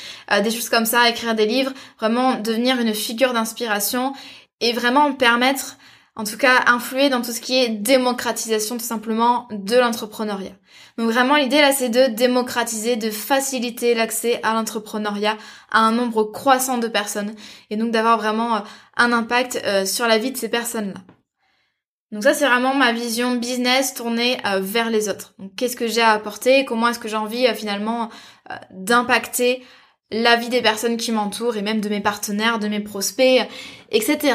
des 0.43 0.51
choses 0.51 0.69
comme 0.69 0.87
ça, 0.87 1.09
écrire 1.09 1.35
des 1.35 1.47
livres, 1.47 1.73
vraiment 1.99 2.35
devenir 2.35 2.79
une 2.81 2.95
figure 2.95 3.33
d'inspiration 3.33 4.13
et 4.61 4.73
vraiment 4.73 5.13
permettre 5.13 5.77
en 6.15 6.25
tout 6.25 6.37
cas 6.37 6.65
influer 6.67 7.09
dans 7.09 7.23
tout 7.23 7.33
ce 7.33 7.41
qui 7.41 7.57
est 7.57 7.69
démocratisation 7.71 8.77
tout 8.77 8.85
simplement 8.85 9.49
de 9.51 9.77
l'entrepreneuriat. 9.77 10.53
Donc 10.99 11.11
vraiment 11.11 11.37
l'idée 11.37 11.61
là 11.61 11.73
c'est 11.73 11.89
de 11.89 12.15
démocratiser, 12.15 12.97
de 12.97 13.11
faciliter 13.11 13.95
l'accès 13.95 14.41
à 14.43 14.53
l'entrepreneuriat 14.53 15.39
à 15.71 15.81
un 15.81 15.93
nombre 15.93 16.25
croissant 16.25 16.77
de 16.77 16.89
personnes 16.89 17.35
et 17.71 17.77
donc 17.77 17.93
d'avoir 17.93 18.19
vraiment 18.19 18.57
euh, 18.57 18.61
un 18.97 19.13
impact 19.13 19.63
euh, 19.65 19.87
sur 19.87 20.07
la 20.07 20.19
vie 20.19 20.33
de 20.33 20.37
ces 20.37 20.51
personnes-là. 20.51 21.01
Donc 22.11 22.25
ça 22.25 22.35
c'est 22.35 22.47
vraiment 22.47 22.75
ma 22.75 22.93
vision 22.93 23.37
business 23.37 23.95
tournée 23.95 24.37
euh, 24.47 24.61
vers 24.61 24.91
les 24.91 25.09
autres. 25.09 25.35
Donc 25.39 25.55
qu'est-ce 25.57 25.77
que 25.77 25.87
j'ai 25.87 26.03
à 26.03 26.11
apporter, 26.11 26.67
comment 26.67 26.89
est-ce 26.89 26.99
que 26.99 27.09
j'ai 27.09 27.17
envie 27.17 27.47
finalement 27.55 28.11
d'impacter 28.71 29.65
la 30.11 30.37
vie 30.37 30.51
des 30.51 30.61
personnes 30.61 30.99
qui 30.99 31.11
m'entourent 31.11 31.57
et 31.57 31.63
même 31.63 31.81
de 31.81 31.89
mes 31.89 32.01
partenaires, 32.01 32.59
de 32.59 32.69
mes 32.69 32.81
prospects, 32.81 33.49
etc. 33.91 34.35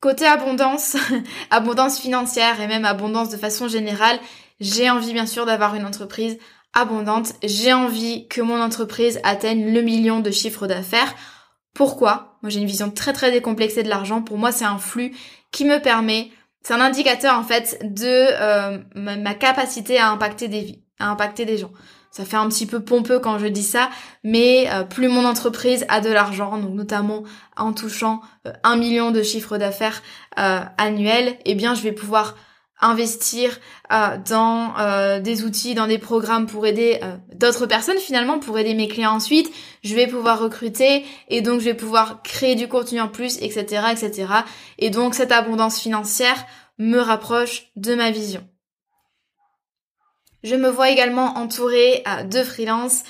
Côté 0.00 0.26
abondance, 0.26 0.96
abondance 1.50 1.98
financière 1.98 2.60
et 2.60 2.66
même 2.66 2.86
abondance 2.86 3.28
de 3.28 3.36
façon 3.36 3.68
générale, 3.68 4.18
j'ai 4.58 4.88
envie 4.88 5.12
bien 5.12 5.26
sûr 5.26 5.44
d'avoir 5.44 5.74
une 5.74 5.84
entreprise 5.84 6.38
abondante. 6.72 7.34
J'ai 7.42 7.72
envie 7.72 8.26
que 8.28 8.40
mon 8.40 8.60
entreprise 8.62 9.20
atteigne 9.24 9.72
le 9.72 9.82
million 9.82 10.20
de 10.20 10.30
chiffre 10.30 10.66
d'affaires. 10.66 11.14
Pourquoi? 11.74 12.38
Moi 12.42 12.48
j'ai 12.48 12.60
une 12.60 12.66
vision 12.66 12.90
très 12.90 13.12
très 13.12 13.30
décomplexée 13.30 13.82
de 13.82 13.90
l'argent. 13.90 14.22
Pour 14.22 14.38
moi 14.38 14.52
c'est 14.52 14.64
un 14.64 14.78
flux 14.78 15.14
qui 15.52 15.66
me 15.66 15.80
permet, 15.80 16.30
c'est 16.62 16.74
un 16.74 16.80
indicateur 16.80 17.38
en 17.38 17.44
fait 17.44 17.78
de 17.82 18.06
euh, 18.06 18.78
ma 18.94 19.34
capacité 19.34 19.98
à 19.98 20.10
impacter 20.10 20.48
des 20.48 20.62
vies, 20.62 20.82
à 20.98 21.10
impacter 21.10 21.44
des 21.44 21.58
gens 21.58 21.72
ça 22.10 22.24
fait 22.24 22.36
un 22.36 22.48
petit 22.48 22.66
peu 22.66 22.80
pompeux 22.80 23.20
quand 23.20 23.38
je 23.38 23.46
dis 23.46 23.62
ça, 23.62 23.88
mais 24.24 24.68
euh, 24.70 24.82
plus 24.82 25.08
mon 25.08 25.24
entreprise 25.24 25.84
a 25.88 26.00
de 26.00 26.10
l'argent, 26.10 26.58
donc 26.58 26.74
notamment 26.74 27.22
en 27.56 27.72
touchant 27.72 28.20
euh, 28.46 28.52
un 28.64 28.76
million 28.76 29.12
de 29.12 29.22
chiffre 29.22 29.58
d'affaires 29.58 30.02
euh, 30.38 30.60
annuel, 30.76 31.36
eh 31.44 31.54
bien 31.54 31.74
je 31.74 31.82
vais 31.82 31.92
pouvoir 31.92 32.36
investir 32.82 33.60
dans 33.90 34.72
des 35.22 35.44
outils, 35.44 35.74
dans 35.74 35.86
des 35.86 35.98
programmes 35.98 36.46
pour 36.46 36.66
aider 36.66 36.98
d'autres 37.34 37.66
personnes 37.66 37.98
finalement, 37.98 38.38
pour 38.38 38.58
aider 38.58 38.72
mes 38.72 38.88
clients 38.88 39.16
ensuite. 39.16 39.52
Je 39.84 39.94
vais 39.94 40.06
pouvoir 40.06 40.40
recruter 40.40 41.04
et 41.28 41.42
donc 41.42 41.60
je 41.60 41.66
vais 41.66 41.74
pouvoir 41.74 42.22
créer 42.22 42.54
du 42.54 42.68
contenu 42.68 42.98
en 42.98 43.08
plus, 43.08 43.36
etc., 43.42 43.82
etc. 43.92 44.28
Et 44.78 44.88
donc 44.88 45.14
cette 45.14 45.30
abondance 45.30 45.78
financière 45.78 46.46
me 46.78 47.00
rapproche 47.00 47.66
de 47.76 47.94
ma 47.94 48.10
vision. 48.10 48.42
Je 50.42 50.54
me 50.54 50.68
vois 50.68 50.90
également 50.90 51.36
entourée 51.36 52.02
de 52.30 52.42
freelance, 52.42 53.02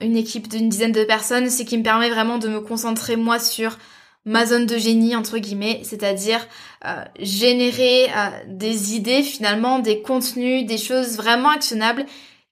une 0.00 0.16
équipe 0.16 0.48
d'une 0.48 0.68
dizaine 0.68 0.92
de 0.92 1.04
personnes, 1.04 1.50
ce 1.50 1.62
qui 1.62 1.78
me 1.78 1.82
permet 1.82 2.10
vraiment 2.10 2.38
de 2.38 2.48
me 2.48 2.60
concentrer 2.60 3.16
moi 3.16 3.38
sur 3.38 3.78
ma 4.26 4.44
zone 4.44 4.66
de 4.66 4.76
génie 4.76 5.16
entre 5.16 5.38
guillemets, 5.38 5.80
c'est-à-dire 5.84 6.46
euh, 6.84 7.04
générer 7.20 8.10
euh, 8.10 8.28
des 8.48 8.94
idées 8.96 9.22
finalement, 9.22 9.78
des 9.78 10.02
contenus, 10.02 10.66
des 10.66 10.78
choses 10.78 11.16
vraiment 11.16 11.50
actionnables 11.50 12.04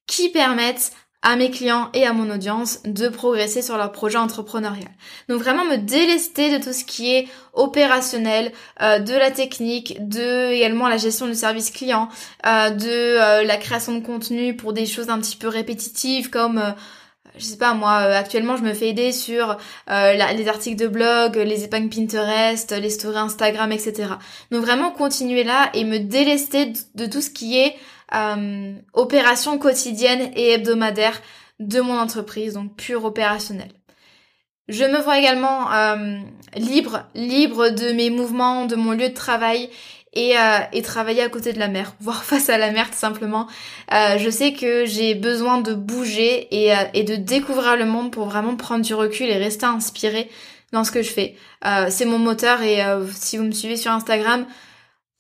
qui 0.06 0.30
permettent 0.30 0.92
à 1.24 1.36
mes 1.36 1.50
clients 1.50 1.88
et 1.94 2.06
à 2.06 2.12
mon 2.12 2.30
audience 2.30 2.80
de 2.84 3.08
progresser 3.08 3.62
sur 3.62 3.78
leur 3.78 3.90
projet 3.92 4.18
entrepreneurial. 4.18 4.90
Donc 5.28 5.40
vraiment 5.40 5.64
me 5.64 5.78
délester 5.78 6.56
de 6.56 6.62
tout 6.62 6.74
ce 6.74 6.84
qui 6.84 7.12
est 7.12 7.26
opérationnel, 7.54 8.52
euh, 8.82 8.98
de 8.98 9.14
la 9.14 9.30
technique, 9.30 9.96
de 10.06 10.52
également 10.52 10.86
la 10.86 10.98
gestion 10.98 11.26
du 11.26 11.34
service 11.34 11.70
client, 11.70 12.10
euh, 12.46 12.70
de 12.70 12.86
euh, 12.88 13.42
la 13.42 13.56
création 13.56 13.94
de 13.94 14.04
contenu 14.04 14.54
pour 14.54 14.74
des 14.74 14.84
choses 14.84 15.08
un 15.08 15.18
petit 15.18 15.36
peu 15.36 15.48
répétitives 15.48 16.28
comme 16.28 16.62
je 17.36 17.44
sais 17.44 17.56
pas 17.56 17.74
moi 17.74 17.94
actuellement 17.94 18.56
je 18.56 18.62
me 18.62 18.74
fais 18.74 18.90
aider 18.90 19.10
sur 19.10 19.56
les 19.88 20.48
articles 20.48 20.80
de 20.80 20.86
blog, 20.86 21.36
les 21.36 21.64
épingles 21.64 21.88
Pinterest, 21.88 22.70
les 22.70 22.90
stories 22.90 23.18
Instagram, 23.18 23.72
etc. 23.72 24.10
Donc 24.52 24.62
vraiment 24.62 24.90
continuer 24.90 25.42
là 25.42 25.70
et 25.74 25.84
me 25.84 25.98
délester 25.98 26.72
de 26.94 27.06
tout 27.06 27.22
ce 27.22 27.30
qui 27.30 27.58
est 27.58 27.74
euh, 28.14 28.74
opération 28.92 29.58
quotidienne 29.58 30.30
et 30.34 30.52
hebdomadaire 30.52 31.20
de 31.60 31.80
mon 31.80 31.98
entreprise, 31.98 32.54
donc 32.54 32.74
pure 32.76 33.04
opérationnelle. 33.04 33.72
Je 34.68 34.84
me 34.84 34.98
vois 35.00 35.18
également 35.18 35.70
euh, 35.72 36.18
libre, 36.56 37.04
libre 37.14 37.68
de 37.68 37.92
mes 37.92 38.10
mouvements, 38.10 38.64
de 38.64 38.76
mon 38.76 38.92
lieu 38.92 39.10
de 39.10 39.14
travail 39.14 39.68
et, 40.14 40.38
euh, 40.38 40.58
et, 40.72 40.82
travailler 40.82 41.22
à 41.22 41.28
côté 41.28 41.52
de 41.52 41.58
la 41.58 41.68
mer, 41.68 41.94
voire 42.00 42.24
face 42.24 42.48
à 42.48 42.58
la 42.58 42.70
mer 42.70 42.90
tout 42.90 42.96
simplement. 42.96 43.46
Euh, 43.92 44.18
je 44.18 44.30
sais 44.30 44.52
que 44.52 44.86
j'ai 44.86 45.14
besoin 45.14 45.60
de 45.60 45.74
bouger 45.74 46.48
et, 46.50 46.74
euh, 46.74 46.84
et, 46.94 47.02
de 47.02 47.16
découvrir 47.16 47.76
le 47.76 47.84
monde 47.84 48.10
pour 48.10 48.26
vraiment 48.26 48.56
prendre 48.56 48.84
du 48.84 48.94
recul 48.94 49.26
et 49.28 49.36
rester 49.36 49.66
inspiré 49.66 50.30
dans 50.72 50.84
ce 50.84 50.90
que 50.90 51.02
je 51.02 51.10
fais. 51.10 51.36
c'est 51.88 52.04
mon 52.04 52.18
moteur 52.18 52.60
et 52.62 52.80
si 53.12 53.36
vous 53.36 53.44
me 53.44 53.52
suivez 53.52 53.76
sur 53.76 53.92
Instagram, 53.92 54.44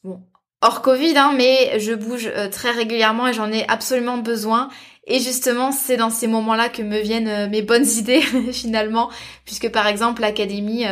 bon, 0.02 0.20
hors 0.64 0.82
Covid, 0.82 1.16
hein, 1.16 1.32
mais 1.36 1.78
je 1.78 1.92
bouge 1.92 2.26
euh, 2.26 2.48
très 2.48 2.70
régulièrement 2.70 3.28
et 3.28 3.32
j'en 3.32 3.52
ai 3.52 3.64
absolument 3.68 4.18
besoin. 4.18 4.68
Et 5.06 5.20
justement, 5.20 5.70
c'est 5.70 5.98
dans 5.98 6.10
ces 6.10 6.26
moments-là 6.26 6.70
que 6.70 6.80
me 6.80 6.98
viennent 6.98 7.28
euh, 7.28 7.48
mes 7.48 7.62
bonnes 7.62 7.86
idées 7.98 8.22
finalement, 8.52 9.10
puisque 9.44 9.70
par 9.70 9.86
exemple 9.86 10.22
l'académie, 10.22 10.84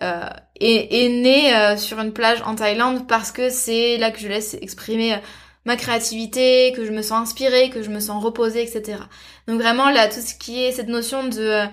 est, 0.00 1.04
est, 1.04 1.08
né 1.08 1.76
sur 1.76 2.00
une 2.00 2.12
plage 2.12 2.42
en 2.44 2.56
Thaïlande 2.56 3.06
parce 3.06 3.30
que 3.30 3.50
c'est 3.50 3.98
là 3.98 4.10
que 4.10 4.18
je 4.18 4.26
laisse 4.26 4.54
exprimer 4.60 5.16
ma 5.64 5.76
créativité, 5.76 6.72
que 6.74 6.84
je 6.84 6.90
me 6.90 7.02
sens 7.02 7.28
inspirée, 7.28 7.70
que 7.70 7.82
je 7.82 7.90
me 7.90 8.00
sens 8.00 8.20
reposée, 8.22 8.62
etc. 8.62 8.98
Donc 9.46 9.60
vraiment 9.60 9.90
là, 9.90 10.08
tout 10.08 10.20
ce 10.20 10.34
qui 10.34 10.64
est 10.64 10.72
cette 10.72 10.88
notion 10.88 11.28
de 11.28 11.68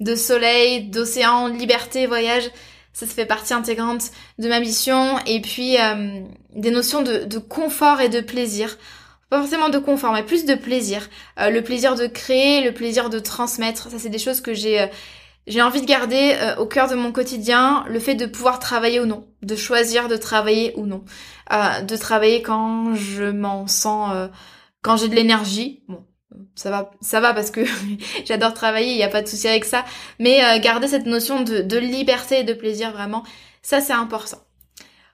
de 0.00 0.14
soleil, 0.14 0.84
d'océan, 0.88 1.48
de 1.48 1.56
liberté, 1.56 2.06
voyage, 2.06 2.50
ça, 2.96 3.06
se 3.06 3.12
fait 3.12 3.26
partie 3.26 3.52
intégrante 3.52 4.10
de 4.38 4.48
ma 4.48 4.58
mission. 4.58 5.18
Et 5.26 5.42
puis 5.42 5.78
euh, 5.78 6.22
des 6.54 6.70
notions 6.70 7.02
de, 7.02 7.38
confort 7.38 8.00
et 8.00 8.08
de 8.08 8.20
plaisir. 8.20 8.78
Pas 9.28 9.40
forcément 9.40 9.68
de 9.68 9.78
confort, 9.78 10.12
mais 10.12 10.22
plus 10.22 10.46
de 10.46 10.54
plaisir. 10.54 11.08
Euh, 11.38 11.50
le 11.50 11.62
plaisir 11.62 11.94
de 11.94 12.06
créer, 12.06 12.64
le 12.64 12.72
plaisir 12.72 13.10
de 13.10 13.18
transmettre. 13.18 13.90
Ça, 13.90 13.98
c'est 13.98 14.08
des 14.08 14.18
choses 14.18 14.40
que 14.40 14.54
j'ai 14.54 14.80
euh, 14.80 15.62
envie 15.62 15.82
de 15.82 15.86
garder 15.86 16.36
au 16.58 16.64
cœur 16.64 16.88
de 16.88 16.94
mon 16.94 17.12
quotidien. 17.12 17.84
Le 17.88 18.00
fait 18.00 18.14
de 18.14 18.24
pouvoir 18.24 18.60
travailler 18.60 19.00
ou 19.00 19.06
non, 19.06 19.26
de 19.42 19.56
choisir 19.56 20.08
de 20.08 20.16
travailler 20.16 20.72
ou 20.76 20.86
non, 20.86 21.04
de 21.50 21.96
travailler 21.96 22.40
quand 22.40 22.94
je 22.94 23.24
m'en 23.24 23.66
sens, 23.66 24.30
quand 24.82 24.96
j'ai 24.96 25.08
de 25.08 25.14
l'énergie. 25.14 25.82
Bon, 25.88 26.04
ça 26.54 26.70
va, 26.70 26.90
ça 27.00 27.20
va 27.20 27.34
parce 27.34 27.50
que 27.50 27.60
j'adore 28.24 28.54
travailler, 28.54 28.92
il 28.92 28.96
n'y 28.96 29.02
a 29.02 29.08
pas 29.08 29.22
de 29.22 29.28
souci 29.28 29.48
avec 29.48 29.64
ça. 29.64 29.84
Mais 30.18 30.42
euh, 30.44 30.58
garder 30.60 30.88
cette 30.88 31.06
notion 31.06 31.42
de, 31.42 31.78
liberté 31.78 32.40
et 32.40 32.44
de 32.44 32.54
plaisir 32.54 32.92
vraiment, 32.92 33.22
ça 33.62 33.80
c'est 33.80 33.92
important. 33.92 34.38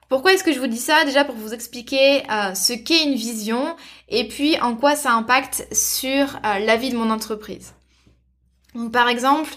Pourquoi 0.09 0.33
est-ce 0.33 0.43
que 0.43 0.53
je 0.53 0.59
vous 0.59 0.67
dis 0.67 0.77
ça? 0.77 1.05
Déjà 1.05 1.25
pour 1.25 1.35
vous 1.35 1.53
expliquer 1.53 2.23
euh, 2.31 2.53
ce 2.53 2.73
qu'est 2.73 3.03
une 3.03 3.15
vision 3.15 3.75
et 4.09 4.27
puis 4.27 4.59
en 4.61 4.75
quoi 4.75 4.95
ça 4.95 5.13
impacte 5.13 5.67
sur 5.71 6.39
euh, 6.45 6.59
la 6.59 6.75
vie 6.75 6.91
de 6.91 6.97
mon 6.97 7.09
entreprise. 7.09 7.73
Donc 8.75 8.91
par 8.91 9.07
exemple, 9.07 9.51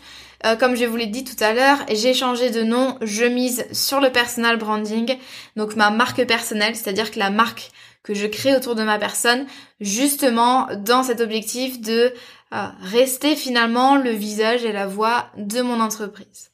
comme 0.61 0.76
je 0.76 0.85
vous 0.85 0.96
l'ai 0.96 1.07
dit 1.07 1.24
tout 1.24 1.42
à 1.42 1.55
l'heure, 1.55 1.79
j'ai 1.90 2.14
changé 2.14 2.50
de 2.50 2.62
nom, 2.62 2.98
je 3.00 3.24
mise 3.24 3.66
sur 3.72 4.00
le 4.00 4.12
personal 4.12 4.59
branding, 4.59 5.16
donc 5.57 5.74
ma 5.74 5.90
marque 5.90 6.24
personnelle, 6.24 6.76
c'est-à-dire 6.76 7.11
que 7.11 7.18
la 7.18 7.31
marque 7.31 7.70
que 8.06 8.14
je 8.14 8.26
crée 8.28 8.54
autour 8.54 8.76
de 8.76 8.84
ma 8.84 9.00
personne, 9.00 9.46
justement 9.80 10.68
dans 10.76 11.02
cet 11.02 11.20
objectif 11.20 11.80
de 11.80 12.14
euh, 12.54 12.66
rester 12.80 13.34
finalement 13.34 13.96
le 13.96 14.10
visage 14.10 14.64
et 14.64 14.70
la 14.70 14.86
voix 14.86 15.26
de 15.36 15.60
mon 15.60 15.80
entreprise. 15.80 16.52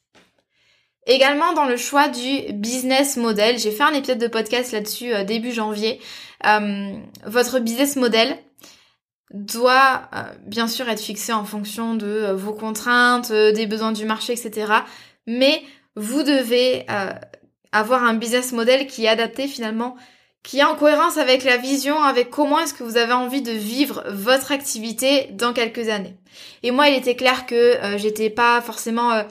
Également 1.05 1.53
dans 1.53 1.65
le 1.65 1.77
choix 1.77 2.07
du 2.07 2.53
business 2.53 3.17
model, 3.17 3.59
j'ai 3.59 3.69
fait 3.69 3.83
un 3.83 3.93
épisode 3.93 4.17
de 4.17 4.27
podcast 4.27 4.71
là-dessus 4.71 5.13
euh, 5.13 5.23
début 5.23 5.51
janvier. 5.51 6.01
Euh, 6.47 6.97
votre 7.27 7.59
business 7.59 7.97
model 7.97 8.35
doit 9.31 10.09
bien 10.45 10.67
sûr 10.67 10.87
être 10.89 11.01
fixé 11.01 11.33
en 11.33 11.43
fonction 11.43 11.95
de 11.95 12.31
vos 12.33 12.53
contraintes, 12.53 13.31
des 13.31 13.65
besoins 13.65 13.91
du 13.91 14.05
marché, 14.05 14.33
etc. 14.33 14.71
Mais 15.25 15.63
vous 15.95 16.21
devez 16.21 16.85
avoir 17.71 18.03
un 18.03 18.13
business 18.13 18.51
model 18.51 18.85
qui 18.85 19.05
est 19.05 19.07
adapté 19.07 19.47
finalement 19.47 19.95
qui 20.43 20.59
est 20.59 20.63
en 20.63 20.75
cohérence 20.75 21.17
avec 21.17 21.43
la 21.45 21.57
vision, 21.57 22.03
avec 22.03 22.29
comment 22.29 22.59
est-ce 22.59 22.73
que 22.73 22.83
vous 22.83 22.97
avez 22.97 23.13
envie 23.13 23.41
de 23.41 23.51
vivre 23.51 24.03
votre 24.09 24.51
activité 24.51 25.29
dans 25.31 25.53
quelques 25.53 25.87
années. 25.87 26.17
Et 26.63 26.71
moi, 26.71 26.89
il 26.89 26.97
était 26.97 27.15
clair 27.15 27.45
que 27.45 27.55
euh, 27.55 27.97
j'étais 27.97 28.29
pas 28.29 28.61
forcément... 28.61 29.11
Euh, 29.11 29.23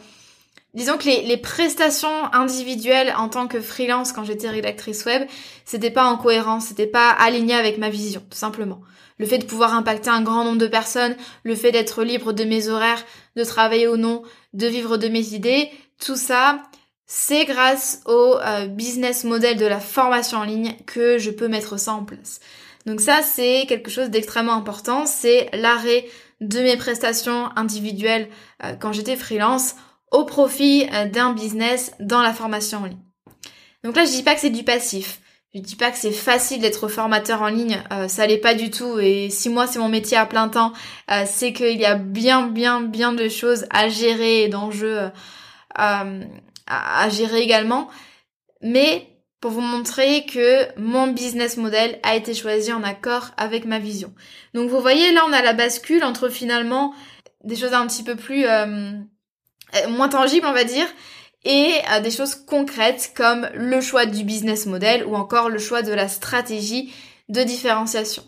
disons 0.73 0.97
que 0.97 1.05
les, 1.05 1.37
prestations 1.37 2.33
individuelles 2.33 3.15
en 3.17 3.29
tant 3.29 3.47
que 3.47 3.61
freelance 3.61 4.13
quand 4.13 4.25
j'étais 4.25 4.49
rédactrice 4.49 5.05
web, 5.05 5.29
c'était 5.67 5.91
pas 5.91 6.05
en 6.05 6.17
cohérence, 6.17 6.67
c'était 6.67 6.87
pas 6.87 7.11
aligné 7.11 7.55
avec 7.55 7.77
ma 7.77 7.91
vision, 7.91 8.23
tout 8.31 8.39
simplement. 8.39 8.81
Le 9.19 9.27
fait 9.27 9.39
de 9.39 9.45
pouvoir 9.45 9.75
impacter 9.75 10.09
un 10.09 10.23
grand 10.23 10.45
nombre 10.45 10.59
de 10.59 10.67
personnes, 10.67 11.15
le 11.45 11.55
fait 11.55 11.73
d'être 11.73 12.03
libre 12.03 12.33
de 12.33 12.45
mes 12.45 12.69
horaires, 12.69 13.05
de 13.37 13.45
travailler 13.45 13.87
ou 13.87 13.99
non, 13.99 14.23
de 14.55 14.67
vivre 14.67 14.97
de 14.97 15.09
mes 15.09 15.35
idées, 15.35 15.69
tout 16.03 16.17
ça, 16.17 16.63
c'est 17.15 17.45
grâce 17.45 18.01
au 18.07 18.39
euh, 18.39 18.69
business 18.69 19.25
model 19.25 19.59
de 19.59 19.67
la 19.67 19.81
formation 19.81 20.39
en 20.39 20.45
ligne 20.45 20.75
que 20.87 21.19
je 21.19 21.31
peux 21.31 21.47
mettre 21.47 21.79
ça 21.79 21.93
en 21.93 22.05
place. 22.05 22.41
Donc 22.87 23.03
ça, 23.03 23.21
c'est 23.21 23.67
quelque 23.69 23.91
chose 23.91 24.09
d'extrêmement 24.09 24.55
important. 24.55 25.05
C'est 25.05 25.51
l'arrêt 25.53 26.07
de 26.41 26.61
mes 26.61 26.79
prestations 26.79 27.51
individuelles 27.55 28.31
euh, 28.65 28.77
quand 28.81 28.95
j'étais 28.95 29.17
freelance 29.17 29.75
au 30.11 30.25
profit 30.25 30.89
euh, 30.91 31.05
d'un 31.05 31.35
business 31.35 31.93
dans 32.01 32.23
la 32.23 32.33
formation 32.33 32.79
en 32.79 32.87
ligne. 32.87 33.05
Donc 33.85 33.95
là, 33.95 34.07
je 34.07 34.11
dis 34.11 34.23
pas 34.23 34.35
que 34.35 34.41
c'est 34.41 34.49
du 34.49 34.65
passif. 34.65 35.21
Je 35.55 35.61
dis 35.61 35.77
pas 35.77 35.91
que 35.91 35.99
c'est 35.99 36.13
facile 36.13 36.63
d'être 36.63 36.89
formateur 36.89 37.43
en 37.43 37.49
ligne, 37.49 37.79
ça 38.09 38.27
l'est 38.27 38.39
pas 38.39 38.55
du 38.55 38.71
tout. 38.71 38.99
Et 38.99 39.29
si 39.29 39.51
moi 39.51 39.67
c'est 39.67 39.79
mon 39.79 39.91
métier 39.91 40.17
à 40.17 40.25
plein 40.25 40.49
temps, 40.49 40.73
c'est 41.27 41.53
qu'il 41.53 41.79
y 41.79 41.85
a 41.85 41.95
bien, 41.95 42.47
bien, 42.47 42.81
bien 42.81 43.13
de 43.13 43.29
choses 43.29 43.67
à 43.69 43.91
gérer 43.91 44.45
et 44.45 44.49
d'enjeux 44.49 45.11
à, 46.67 47.09
gérer 47.09 47.41
également. 47.41 47.89
Mais 48.61 49.09
pour 49.41 49.51
vous 49.51 49.61
montrer 49.61 50.25
que 50.25 50.69
mon 50.79 51.09
business 51.09 51.57
model 51.57 51.99
a 52.05 52.15
été 52.15 52.33
choisi 52.33 52.73
en 52.73 52.85
accord 52.85 53.31
avec 53.37 53.65
ma 53.65 53.81
vision. 53.81 54.15
Donc 54.55 54.71
vous 54.71 54.81
voyez 54.81 55.13
là 55.13 55.23
on 55.29 55.33
a 55.33 55.43
la 55.43 55.53
bascule 55.53 56.05
entre 56.05 56.29
finalement 56.29 56.95
des 57.43 57.57
choses 57.57 57.75
un 57.75 57.87
petit 57.89 58.05
peu 58.05 58.15
plus 58.15 58.47
euh, 58.47 58.93
euh, 59.75 59.89
moins 59.89 60.09
tangibles 60.09 60.47
on 60.47 60.53
va 60.53 60.63
dire 60.63 60.87
et 61.45 61.75
euh, 61.91 61.99
des 61.99 62.13
choses 62.13 62.37
concrètes 62.37 63.15
comme 63.17 63.49
le 63.55 63.81
choix 63.81 64.07
du 64.07 64.23
business 64.23 64.67
model 64.67 65.05
ou 65.07 65.17
encore 65.17 65.49
le 65.49 65.59
choix 65.59 65.83
de 65.83 65.93
la 65.93 66.07
stratégie 66.07 66.95
de 67.29 67.43
différenciation. 67.43 68.23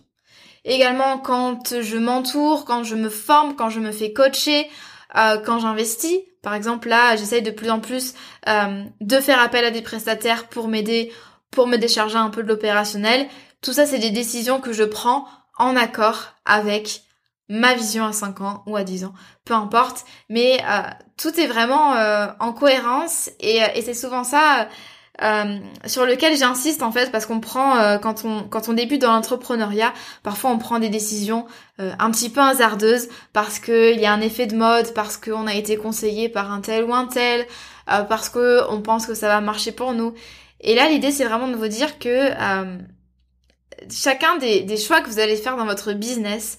Également 0.64 1.18
quand 1.18 1.80
je 1.80 1.96
m'entoure, 1.96 2.64
quand 2.64 2.82
je 2.82 2.96
me 2.96 3.08
forme, 3.08 3.54
quand 3.54 3.70
je 3.70 3.78
me 3.78 3.92
fais 3.92 4.12
coacher, 4.12 4.68
quand 5.14 5.60
j'investis, 5.60 6.20
par 6.44 6.54
exemple, 6.54 6.88
là, 6.88 7.16
j'essaye 7.16 7.42
de 7.42 7.50
plus 7.50 7.70
en 7.70 7.80
plus 7.80 8.14
euh, 8.48 8.84
de 9.00 9.16
faire 9.18 9.40
appel 9.40 9.64
à 9.64 9.70
des 9.70 9.80
prestataires 9.80 10.46
pour 10.46 10.68
m'aider, 10.68 11.10
pour 11.50 11.66
me 11.66 11.78
décharger 11.78 12.18
un 12.18 12.28
peu 12.28 12.42
de 12.42 12.48
l'opérationnel. 12.48 13.26
Tout 13.62 13.72
ça, 13.72 13.86
c'est 13.86 13.98
des 13.98 14.10
décisions 14.10 14.60
que 14.60 14.72
je 14.72 14.84
prends 14.84 15.26
en 15.56 15.74
accord 15.74 16.34
avec 16.44 17.02
ma 17.48 17.74
vision 17.74 18.04
à 18.04 18.12
5 18.12 18.42
ans 18.42 18.62
ou 18.66 18.76
à 18.76 18.84
10 18.84 19.06
ans, 19.06 19.14
peu 19.46 19.54
importe. 19.54 20.04
Mais 20.28 20.60
euh, 20.68 20.82
tout 21.16 21.40
est 21.40 21.46
vraiment 21.46 21.94
euh, 21.94 22.26
en 22.40 22.52
cohérence 22.52 23.30
et 23.40 23.60
c'est 23.82 23.94
souvent 23.94 24.22
ça 24.22 24.68
euh, 25.22 25.58
sur 25.86 26.06
lequel 26.06 26.36
j'insiste 26.36 26.82
en 26.82 26.90
fait 26.90 27.12
parce 27.12 27.24
qu'on 27.24 27.38
prend 27.38 27.78
euh, 27.78 27.98
quand 27.98 28.24
on 28.24 28.42
quand 28.48 28.68
on 28.68 28.72
débute 28.72 29.00
dans 29.00 29.12
l'entrepreneuriat, 29.12 29.92
parfois 30.24 30.50
on 30.50 30.58
prend 30.58 30.80
des 30.80 30.88
décisions 30.88 31.46
euh, 31.78 31.92
un 32.00 32.10
petit 32.10 32.30
peu 32.30 32.40
hasardeuses 32.40 33.08
parce 33.32 33.60
que 33.60 33.92
il 33.92 34.00
y 34.00 34.06
a 34.06 34.12
un 34.12 34.20
effet 34.20 34.48
de 34.48 34.56
mode, 34.56 34.92
parce 34.92 35.16
qu'on 35.16 35.46
a 35.46 35.54
été 35.54 35.76
conseillé 35.76 36.28
par 36.28 36.52
un 36.52 36.60
tel 36.60 36.82
ou 36.84 36.92
un 36.92 37.06
tel, 37.06 37.46
parce 37.86 38.28
que 38.28 38.68
on 38.70 38.80
pense 38.80 39.06
que 39.06 39.14
ça 39.14 39.28
va 39.28 39.40
marcher 39.40 39.70
pour 39.70 39.92
nous. 39.92 40.14
Et 40.60 40.74
là 40.74 40.88
l'idée 40.88 41.12
c'est 41.12 41.24
vraiment 41.24 41.48
de 41.48 41.54
vous 41.54 41.68
dire 41.68 42.00
que 42.00 42.30
chacun 43.92 44.36
des, 44.38 44.62
des 44.62 44.76
choix 44.76 45.00
que 45.00 45.08
vous 45.08 45.20
allez 45.20 45.36
faire 45.36 45.56
dans 45.56 45.66
votre 45.66 45.92
business 45.92 46.58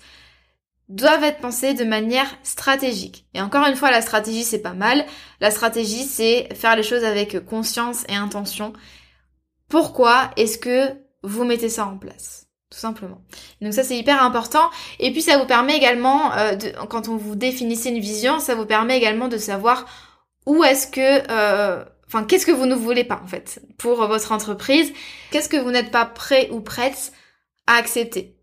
doivent 0.89 1.23
être 1.23 1.39
pensés 1.39 1.73
de 1.73 1.83
manière 1.83 2.27
stratégique. 2.43 3.25
Et 3.33 3.41
encore 3.41 3.65
une 3.67 3.75
fois, 3.75 3.91
la 3.91 4.01
stratégie, 4.01 4.43
c'est 4.43 4.59
pas 4.59 4.73
mal. 4.73 5.05
La 5.41 5.51
stratégie, 5.51 6.03
c'est 6.03 6.47
faire 6.53 6.75
les 6.75 6.83
choses 6.83 7.03
avec 7.03 7.43
conscience 7.45 8.03
et 8.07 8.15
intention. 8.15 8.73
Pourquoi 9.67 10.31
est-ce 10.37 10.57
que 10.57 10.93
vous 11.23 11.43
mettez 11.43 11.69
ça 11.69 11.87
en 11.87 11.97
place 11.97 12.47
Tout 12.69 12.77
simplement? 12.77 13.21
Donc 13.61 13.73
ça, 13.73 13.83
c'est 13.83 13.97
hyper 13.97 14.21
important. 14.21 14.69
Et 14.99 15.11
puis, 15.11 15.23
ça 15.23 15.37
vous 15.37 15.47
permet 15.47 15.75
également, 15.75 16.33
euh, 16.33 16.55
de, 16.55 16.71
quand 16.87 17.07
on 17.07 17.17
vous 17.17 17.35
définissez 17.35 17.89
une 17.89 17.99
vision, 17.99 18.39
ça 18.39 18.53
vous 18.53 18.67
permet 18.67 18.97
également 18.97 19.27
de 19.27 19.37
savoir 19.37 19.85
où 20.45 20.63
est-ce 20.63 20.87
que... 20.87 21.23
Euh, 21.31 21.83
Enfin, 22.07 22.23
qu'est-ce 22.23 22.45
que 22.45 22.51
vous 22.51 22.67
ne 22.67 22.75
voulez 22.75 23.03
pas 23.03 23.19
en 23.23 23.27
fait 23.27 23.59
pour 23.77 24.05
votre 24.05 24.31
entreprise? 24.31 24.93
Qu'est-ce 25.31 25.49
que 25.49 25.57
vous 25.57 25.71
n'êtes 25.71 25.89
pas 25.89 26.05
prêt 26.05 26.49
ou 26.51 26.61
prête 26.61 27.11
à 27.65 27.73
accepter? 27.73 28.34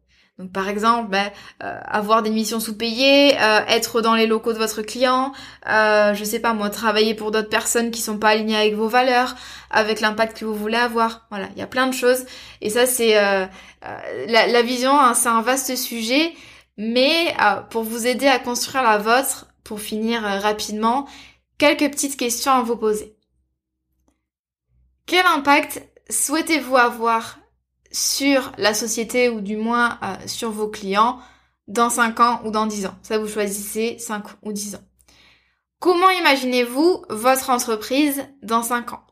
Par 0.49 0.69
exemple, 0.69 1.11
ben, 1.11 1.31
euh, 1.63 1.79
avoir 1.85 2.23
des 2.23 2.31
missions 2.31 2.61
sous-payées, 2.61 3.39
euh, 3.41 3.61
être 3.69 4.01
dans 4.01 4.15
les 4.15 4.27
locaux 4.27 4.53
de 4.53 4.59
votre 4.59 4.83
client, 4.83 5.33
euh, 5.69 6.15
je 6.15 6.25
sais 6.25 6.41
pas 6.41 6.55
moi, 6.55 6.71
travailler 6.71 7.15
pour 7.15 7.31
d'autres 7.31 7.49
personnes 7.49 7.91
qui 7.91 8.01
sont 8.01 8.19
pas 8.19 8.31
alignées 8.31 8.57
avec 8.57 8.75
vos 8.75 8.89
valeurs, 8.89 9.35
avec 9.71 10.01
l'impact 10.01 10.39
que 10.39 10.45
vous 10.45 10.55
voulez 10.55 10.77
avoir. 10.77 11.27
Voilà, 11.31 11.49
il 11.55 11.59
y 11.59 11.63
a 11.63 11.67
plein 11.67 11.87
de 11.87 11.95
choses. 11.95 12.25
Et 12.61 12.71
ça 12.71 12.87
c'est 12.87 13.15
la, 13.15 14.63
vision, 14.63 14.99
hein, 14.99 15.15
c'est 15.15 15.29
un 15.29 15.43
vaste 15.43 15.77
sujet, 15.77 16.33
mais 16.77 17.35
pour 17.71 17.83
vous 17.83 18.07
aider 18.07 18.27
à 18.27 18.39
construire 18.39 18.85
la 18.85 18.99
vôtre, 18.99 19.47
pour 19.65 19.81
finir 19.81 20.23
rapidement, 20.23 21.07
quelques 21.59 21.91
petites 21.91 22.17
questions 22.17 22.53
à 22.53 22.63
vous 22.63 22.77
poser. 22.77 23.17
Quel 25.07 25.27
impact 25.27 25.83
souhaitez-vous 26.11 26.77
avoir 26.77 27.39
sur 27.93 28.53
la 28.59 28.75
société 28.75 29.29
ou 29.29 29.41
du 29.41 29.57
moins 29.57 29.99
euh, 30.03 30.17
sur 30.27 30.51
vos 30.51 30.69
clients 30.69 31.21
dans 31.69 31.91
5 31.91 32.21
ans 32.21 32.41
ou 32.45 32.51
dans 32.51 32.67
10 32.67 32.87
ans. 32.87 32.99
Ça, 33.03 33.19
vous 33.19 33.29
choisissez 33.29 33.99
5 33.99 34.25
ou 34.43 34.53
10 34.53 34.77
ans. 34.77 34.85
Comment 35.79 36.11
imaginez-vous 36.11 37.05
votre 37.11 37.51
entreprise 37.51 38.25
dans 38.43 38.63
5 38.63 38.93
ans? 38.95 39.05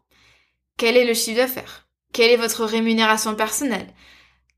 Quel 0.76 0.96
est 0.96 1.04
le 1.04 1.14
chiffre 1.14 1.38
d'affaires? 1.38 1.88
Quelle 2.12 2.30
est 2.30 2.36
votre 2.36 2.64
rémunération 2.64 3.34
personnelle? 3.34 3.92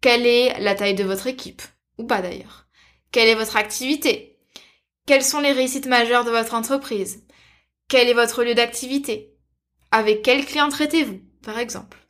Quelle 0.00 0.26
est 0.26 0.58
la 0.60 0.74
taille 0.74 0.94
de 0.94 1.04
votre 1.04 1.26
équipe? 1.26 1.62
Ou 1.98 2.04
pas 2.04 2.22
d'ailleurs. 2.22 2.66
Quelle 3.10 3.28
est 3.28 3.34
votre 3.34 3.56
activité? 3.56 4.38
Quelles 5.06 5.24
sont 5.24 5.40
les 5.40 5.52
réussites 5.52 5.86
majeures 5.86 6.24
de 6.24 6.30
votre 6.30 6.54
entreprise? 6.54 7.24
Quel 7.88 8.08
est 8.08 8.14
votre 8.14 8.44
lieu 8.44 8.54
d'activité? 8.54 9.34
Avec 9.90 10.22
quel 10.22 10.46
client 10.46 10.68
traitez-vous, 10.68 11.20
par 11.42 11.58
exemple? 11.58 12.01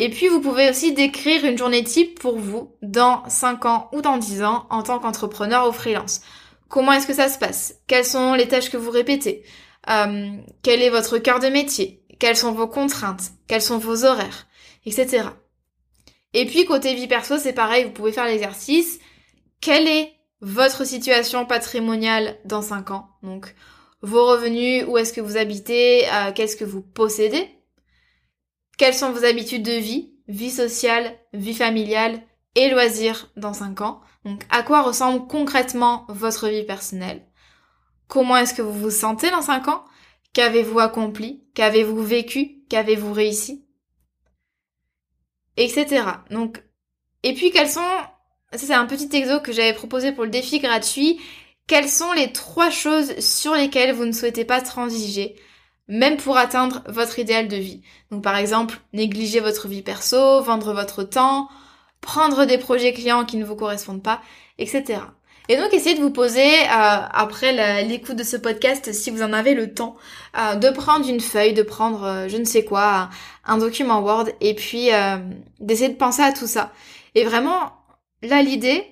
Et 0.00 0.10
puis 0.10 0.28
vous 0.28 0.40
pouvez 0.40 0.70
aussi 0.70 0.92
décrire 0.92 1.44
une 1.44 1.58
journée 1.58 1.82
type 1.82 2.20
pour 2.20 2.38
vous 2.38 2.72
dans 2.82 3.28
5 3.28 3.66
ans 3.66 3.88
ou 3.92 4.00
dans 4.00 4.16
10 4.16 4.44
ans 4.44 4.64
en 4.70 4.84
tant 4.84 5.00
qu'entrepreneur 5.00 5.68
ou 5.68 5.72
freelance. 5.72 6.20
Comment 6.68 6.92
est-ce 6.92 7.08
que 7.08 7.14
ça 7.14 7.28
se 7.28 7.36
passe? 7.36 7.74
Quelles 7.88 8.04
sont 8.04 8.34
les 8.34 8.46
tâches 8.46 8.70
que 8.70 8.76
vous 8.76 8.92
répétez? 8.92 9.42
Euh, 9.90 10.30
Quel 10.62 10.82
est 10.82 10.90
votre 10.90 11.18
cœur 11.18 11.40
de 11.40 11.48
métier? 11.48 12.04
Quelles 12.20 12.36
sont 12.36 12.52
vos 12.52 12.68
contraintes? 12.68 13.32
Quels 13.48 13.60
sont 13.60 13.78
vos 13.78 14.04
horaires? 14.04 14.46
Etc. 14.86 15.24
Et 16.32 16.46
puis 16.46 16.64
côté 16.64 16.94
vie 16.94 17.08
perso, 17.08 17.36
c'est 17.36 17.52
pareil, 17.52 17.82
vous 17.84 17.90
pouvez 17.90 18.12
faire 18.12 18.26
l'exercice. 18.26 19.00
Quelle 19.60 19.88
est 19.88 20.12
votre 20.40 20.84
situation 20.86 21.44
patrimoniale 21.44 22.38
dans 22.44 22.62
5 22.62 22.92
ans? 22.92 23.08
Donc 23.24 23.52
vos 24.02 24.26
revenus, 24.26 24.84
où 24.86 24.96
est-ce 24.96 25.12
que 25.12 25.20
vous 25.20 25.36
habitez, 25.36 26.06
euh, 26.08 26.30
qu'est-ce 26.32 26.56
que 26.56 26.64
vous 26.64 26.82
possédez? 26.82 27.57
Quelles 28.78 28.94
sont 28.94 29.12
vos 29.12 29.24
habitudes 29.24 29.64
de 29.64 29.72
vie, 29.72 30.14
vie 30.28 30.50
sociale, 30.50 31.18
vie 31.34 31.54
familiale 31.54 32.22
et 32.54 32.70
loisirs 32.70 33.30
dans 33.36 33.52
5 33.52 33.80
ans. 33.80 34.00
Donc 34.24 34.44
à 34.50 34.62
quoi 34.62 34.82
ressemble 34.82 35.26
concrètement 35.26 36.06
votre 36.08 36.48
vie 36.48 36.64
personnelle? 36.64 37.26
Comment 38.06 38.36
est-ce 38.36 38.54
que 38.54 38.62
vous 38.62 38.72
vous 38.72 38.90
sentez 38.90 39.30
dans 39.30 39.42
5 39.42 39.68
ans? 39.68 39.84
Qu'avez-vous 40.32 40.78
accompli? 40.78 41.44
Qu'avez-vous 41.54 42.02
vécu? 42.02 42.64
Qu'avez-vous 42.70 43.12
réussi? 43.12 43.66
Etc. 45.56 46.04
Donc, 46.30 46.62
et 47.24 47.34
puis 47.34 47.50
quels 47.50 47.68
sont, 47.68 47.80
ça 48.52 48.58
c'est 48.58 48.74
un 48.74 48.86
petit 48.86 49.14
exo 49.16 49.40
que 49.40 49.52
j'avais 49.52 49.74
proposé 49.74 50.12
pour 50.12 50.22
le 50.24 50.30
défi 50.30 50.60
gratuit, 50.60 51.20
quelles 51.66 51.88
sont 51.88 52.12
les 52.12 52.32
trois 52.32 52.70
choses 52.70 53.18
sur 53.18 53.54
lesquelles 53.54 53.92
vous 53.92 54.04
ne 54.04 54.12
souhaitez 54.12 54.44
pas 54.44 54.60
transiger, 54.60 55.34
même 55.88 56.16
pour 56.16 56.36
atteindre 56.36 56.82
votre 56.86 57.18
idéal 57.18 57.48
de 57.48 57.56
vie 57.56 57.82
Donc 58.10 58.22
par 58.22 58.36
exemple, 58.36 58.78
négliger 58.92 59.40
votre 59.40 59.68
vie 59.68 59.82
perso, 59.82 60.42
vendre 60.42 60.72
votre 60.72 61.02
temps, 61.02 61.48
prendre 62.00 62.44
des 62.44 62.58
projets 62.58 62.92
clients 62.92 63.24
qui 63.24 63.36
ne 63.36 63.44
vous 63.44 63.56
correspondent 63.56 64.02
pas, 64.02 64.20
etc. 64.58 65.00
Et 65.48 65.56
donc 65.56 65.72
essayez 65.72 65.96
de 65.96 66.02
vous 66.02 66.10
poser, 66.10 66.44
euh, 66.44 66.66
après 66.68 67.84
l'écoute 67.84 68.16
de 68.16 68.22
ce 68.22 68.36
podcast, 68.36 68.92
si 68.92 69.10
vous 69.10 69.22
en 69.22 69.32
avez 69.32 69.54
le 69.54 69.72
temps, 69.72 69.96
euh, 70.38 70.56
de 70.56 70.68
prendre 70.68 71.08
une 71.08 71.20
feuille, 71.20 71.54
de 71.54 71.62
prendre 71.62 72.04
euh, 72.04 72.28
je 72.28 72.36
ne 72.36 72.44
sais 72.44 72.64
quoi, 72.64 73.08
un 73.46 73.56
document 73.56 74.00
Word, 74.00 74.26
et 74.42 74.54
puis 74.54 74.90
d'essayer 75.58 75.88
de 75.88 75.96
penser 75.96 76.22
à 76.22 76.32
tout 76.32 76.46
ça. 76.46 76.72
Et 77.14 77.24
vraiment, 77.24 77.72
là 78.22 78.42
l'idée, 78.42 78.84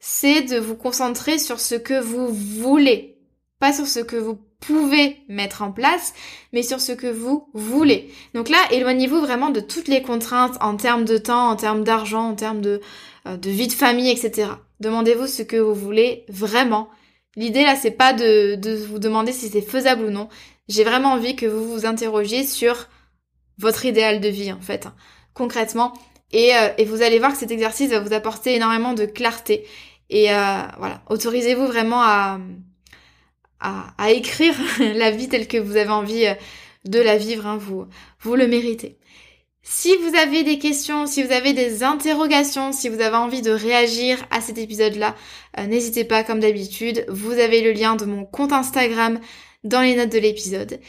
c'est 0.00 0.42
de 0.42 0.58
vous 0.58 0.76
concentrer 0.76 1.38
sur 1.38 1.60
ce 1.60 1.74
que 1.74 2.00
vous 2.00 2.28
voulez, 2.28 3.18
pas 3.58 3.74
sur 3.74 3.86
ce 3.86 4.00
que 4.00 4.16
vous 4.16 4.38
pouvez 4.60 5.18
mettre 5.28 5.62
en 5.62 5.72
place, 5.72 6.14
mais 6.52 6.62
sur 6.62 6.80
ce 6.80 6.92
que 6.92 7.06
vous 7.06 7.48
voulez. 7.54 8.10
Donc 8.34 8.48
là, 8.48 8.58
éloignez-vous 8.70 9.20
vraiment 9.20 9.50
de 9.50 9.60
toutes 9.60 9.88
les 9.88 10.02
contraintes 10.02 10.56
en 10.60 10.76
termes 10.76 11.04
de 11.04 11.18
temps, 11.18 11.50
en 11.50 11.56
termes 11.56 11.84
d'argent, 11.84 12.30
en 12.30 12.34
termes 12.34 12.60
de, 12.60 12.80
de 13.26 13.50
vie 13.50 13.68
de 13.68 13.72
famille, 13.72 14.10
etc. 14.10 14.50
Demandez-vous 14.80 15.26
ce 15.26 15.42
que 15.42 15.56
vous 15.56 15.74
voulez 15.74 16.24
vraiment. 16.28 16.88
L'idée 17.36 17.62
là, 17.62 17.76
c'est 17.76 17.92
pas 17.92 18.12
de, 18.12 18.56
de 18.56 18.74
vous 18.74 18.98
demander 18.98 19.32
si 19.32 19.48
c'est 19.48 19.62
faisable 19.62 20.04
ou 20.04 20.10
non. 20.10 20.28
J'ai 20.68 20.84
vraiment 20.84 21.12
envie 21.12 21.36
que 21.36 21.46
vous 21.46 21.72
vous 21.72 21.86
interrogiez 21.86 22.44
sur 22.44 22.88
votre 23.58 23.84
idéal 23.84 24.20
de 24.20 24.28
vie 24.28 24.52
en 24.52 24.60
fait, 24.60 24.86
hein, 24.86 24.94
concrètement. 25.34 25.92
Et, 26.32 26.54
euh, 26.54 26.68
et, 26.76 26.84
vous 26.84 27.00
allez 27.00 27.18
voir 27.18 27.32
que 27.32 27.38
cet 27.38 27.50
exercice 27.50 27.90
va 27.90 28.00
vous 28.00 28.12
apporter 28.12 28.54
énormément 28.54 28.92
de 28.92 29.06
clarté. 29.06 29.66
Et 30.10 30.30
euh, 30.32 30.58
voilà, 30.78 31.02
autorisez-vous 31.08 31.66
vraiment 31.66 32.02
à, 32.02 32.38
à, 33.60 34.10
écrire 34.10 34.54
la 34.78 35.10
vie 35.10 35.28
telle 35.28 35.48
que 35.48 35.58
vous 35.58 35.76
avez 35.76 35.90
envie 35.90 36.26
euh, 36.26 36.34
de 36.84 37.00
la 37.00 37.16
vivre. 37.16 37.46
Hein, 37.46 37.58
vous, 37.58 37.86
vous 38.20 38.34
le 38.34 38.46
méritez. 38.46 38.98
Si 39.62 39.94
vous 39.96 40.16
avez 40.16 40.44
des 40.44 40.58
questions, 40.58 41.06
si 41.06 41.22
vous 41.22 41.32
avez 41.32 41.52
des 41.52 41.82
interrogations, 41.82 42.72
si 42.72 42.88
vous 42.88 43.00
avez 43.00 43.16
envie 43.16 43.42
de 43.42 43.50
réagir 43.50 44.24
à 44.30 44.40
cet 44.40 44.56
épisode-là, 44.56 45.14
euh, 45.58 45.66
n'hésitez 45.66 46.04
pas 46.04 46.24
comme 46.24 46.40
d'habitude. 46.40 47.04
Vous 47.08 47.32
avez 47.32 47.60
le 47.60 47.72
lien 47.72 47.94
de 47.94 48.06
mon 48.06 48.24
compte 48.24 48.52
Instagram 48.52 49.20
dans 49.64 49.82
les 49.82 49.94
notes 49.94 50.12
de 50.12 50.18
l'épisode. 50.18 50.80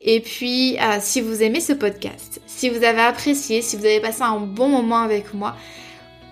Et 0.00 0.20
puis, 0.20 0.78
euh, 0.78 0.98
si 1.00 1.20
vous 1.20 1.42
aimez 1.42 1.60
ce 1.60 1.72
podcast, 1.72 2.40
si 2.46 2.70
vous 2.70 2.84
avez 2.84 3.00
apprécié, 3.00 3.62
si 3.62 3.76
vous 3.76 3.84
avez 3.84 4.00
passé 4.00 4.22
un 4.22 4.38
bon 4.38 4.68
moment 4.68 5.00
avec 5.00 5.34
moi, 5.34 5.56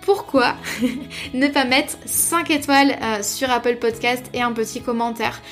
pourquoi 0.06 0.54
ne 1.34 1.48
pas 1.48 1.64
mettre 1.64 1.98
5 2.06 2.50
étoiles 2.50 2.96
euh, 3.02 3.22
sur 3.22 3.50
Apple 3.50 3.76
Podcast 3.76 4.24
et 4.32 4.40
un 4.40 4.52
petit 4.52 4.80
commentaire 4.80 5.42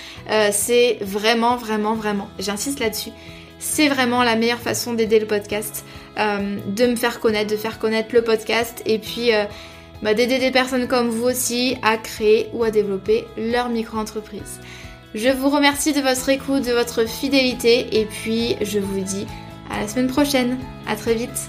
C'est 0.53 0.97
vraiment, 1.03 1.57
vraiment, 1.57 1.95
vraiment, 1.95 2.29
j'insiste 2.39 2.81
là-dessus, 2.81 3.11
c'est 3.59 3.89
vraiment 3.89 4.23
la 4.23 4.37
meilleure 4.37 4.61
façon 4.61 4.95
d'aider 4.95 5.19
le 5.19 5.27
podcast. 5.27 5.85
Euh, 6.19 6.59
de 6.69 6.87
me 6.87 6.95
faire 6.95 7.19
connaître, 7.19 7.51
de 7.51 7.57
faire 7.57 7.81
connaître 7.81 8.15
le 8.15 8.23
podcast 8.23 8.83
et 8.87 9.01
puis 9.01 9.35
euh, 9.35 9.47
bah, 10.01 10.15
d'aider 10.15 10.39
des 10.39 10.53
personnes 10.53 10.87
comme 10.87 11.09
vous 11.09 11.25
aussi 11.25 11.77
à 11.83 11.97
créer 11.97 12.51
ou 12.53 12.63
à 12.63 12.71
développer 12.71 13.27
leur 13.37 13.69
micro-entreprise. 13.69 14.61
Je 15.17 15.29
vous 15.31 15.51
remercie 15.51 15.93
de 15.93 16.01
votre 16.01 16.29
écoute, 16.29 16.65
de 16.65 16.73
votre 16.73 17.09
fidélité 17.09 18.01
et 18.01 18.05
puis 18.05 18.55
je 18.61 18.79
vous 18.79 19.01
dis 19.01 19.27
à 19.73 19.81
la 19.81 19.89
semaine 19.89 20.09
prochaine. 20.09 20.59
À 20.87 20.95
très 20.95 21.15
vite. 21.15 21.49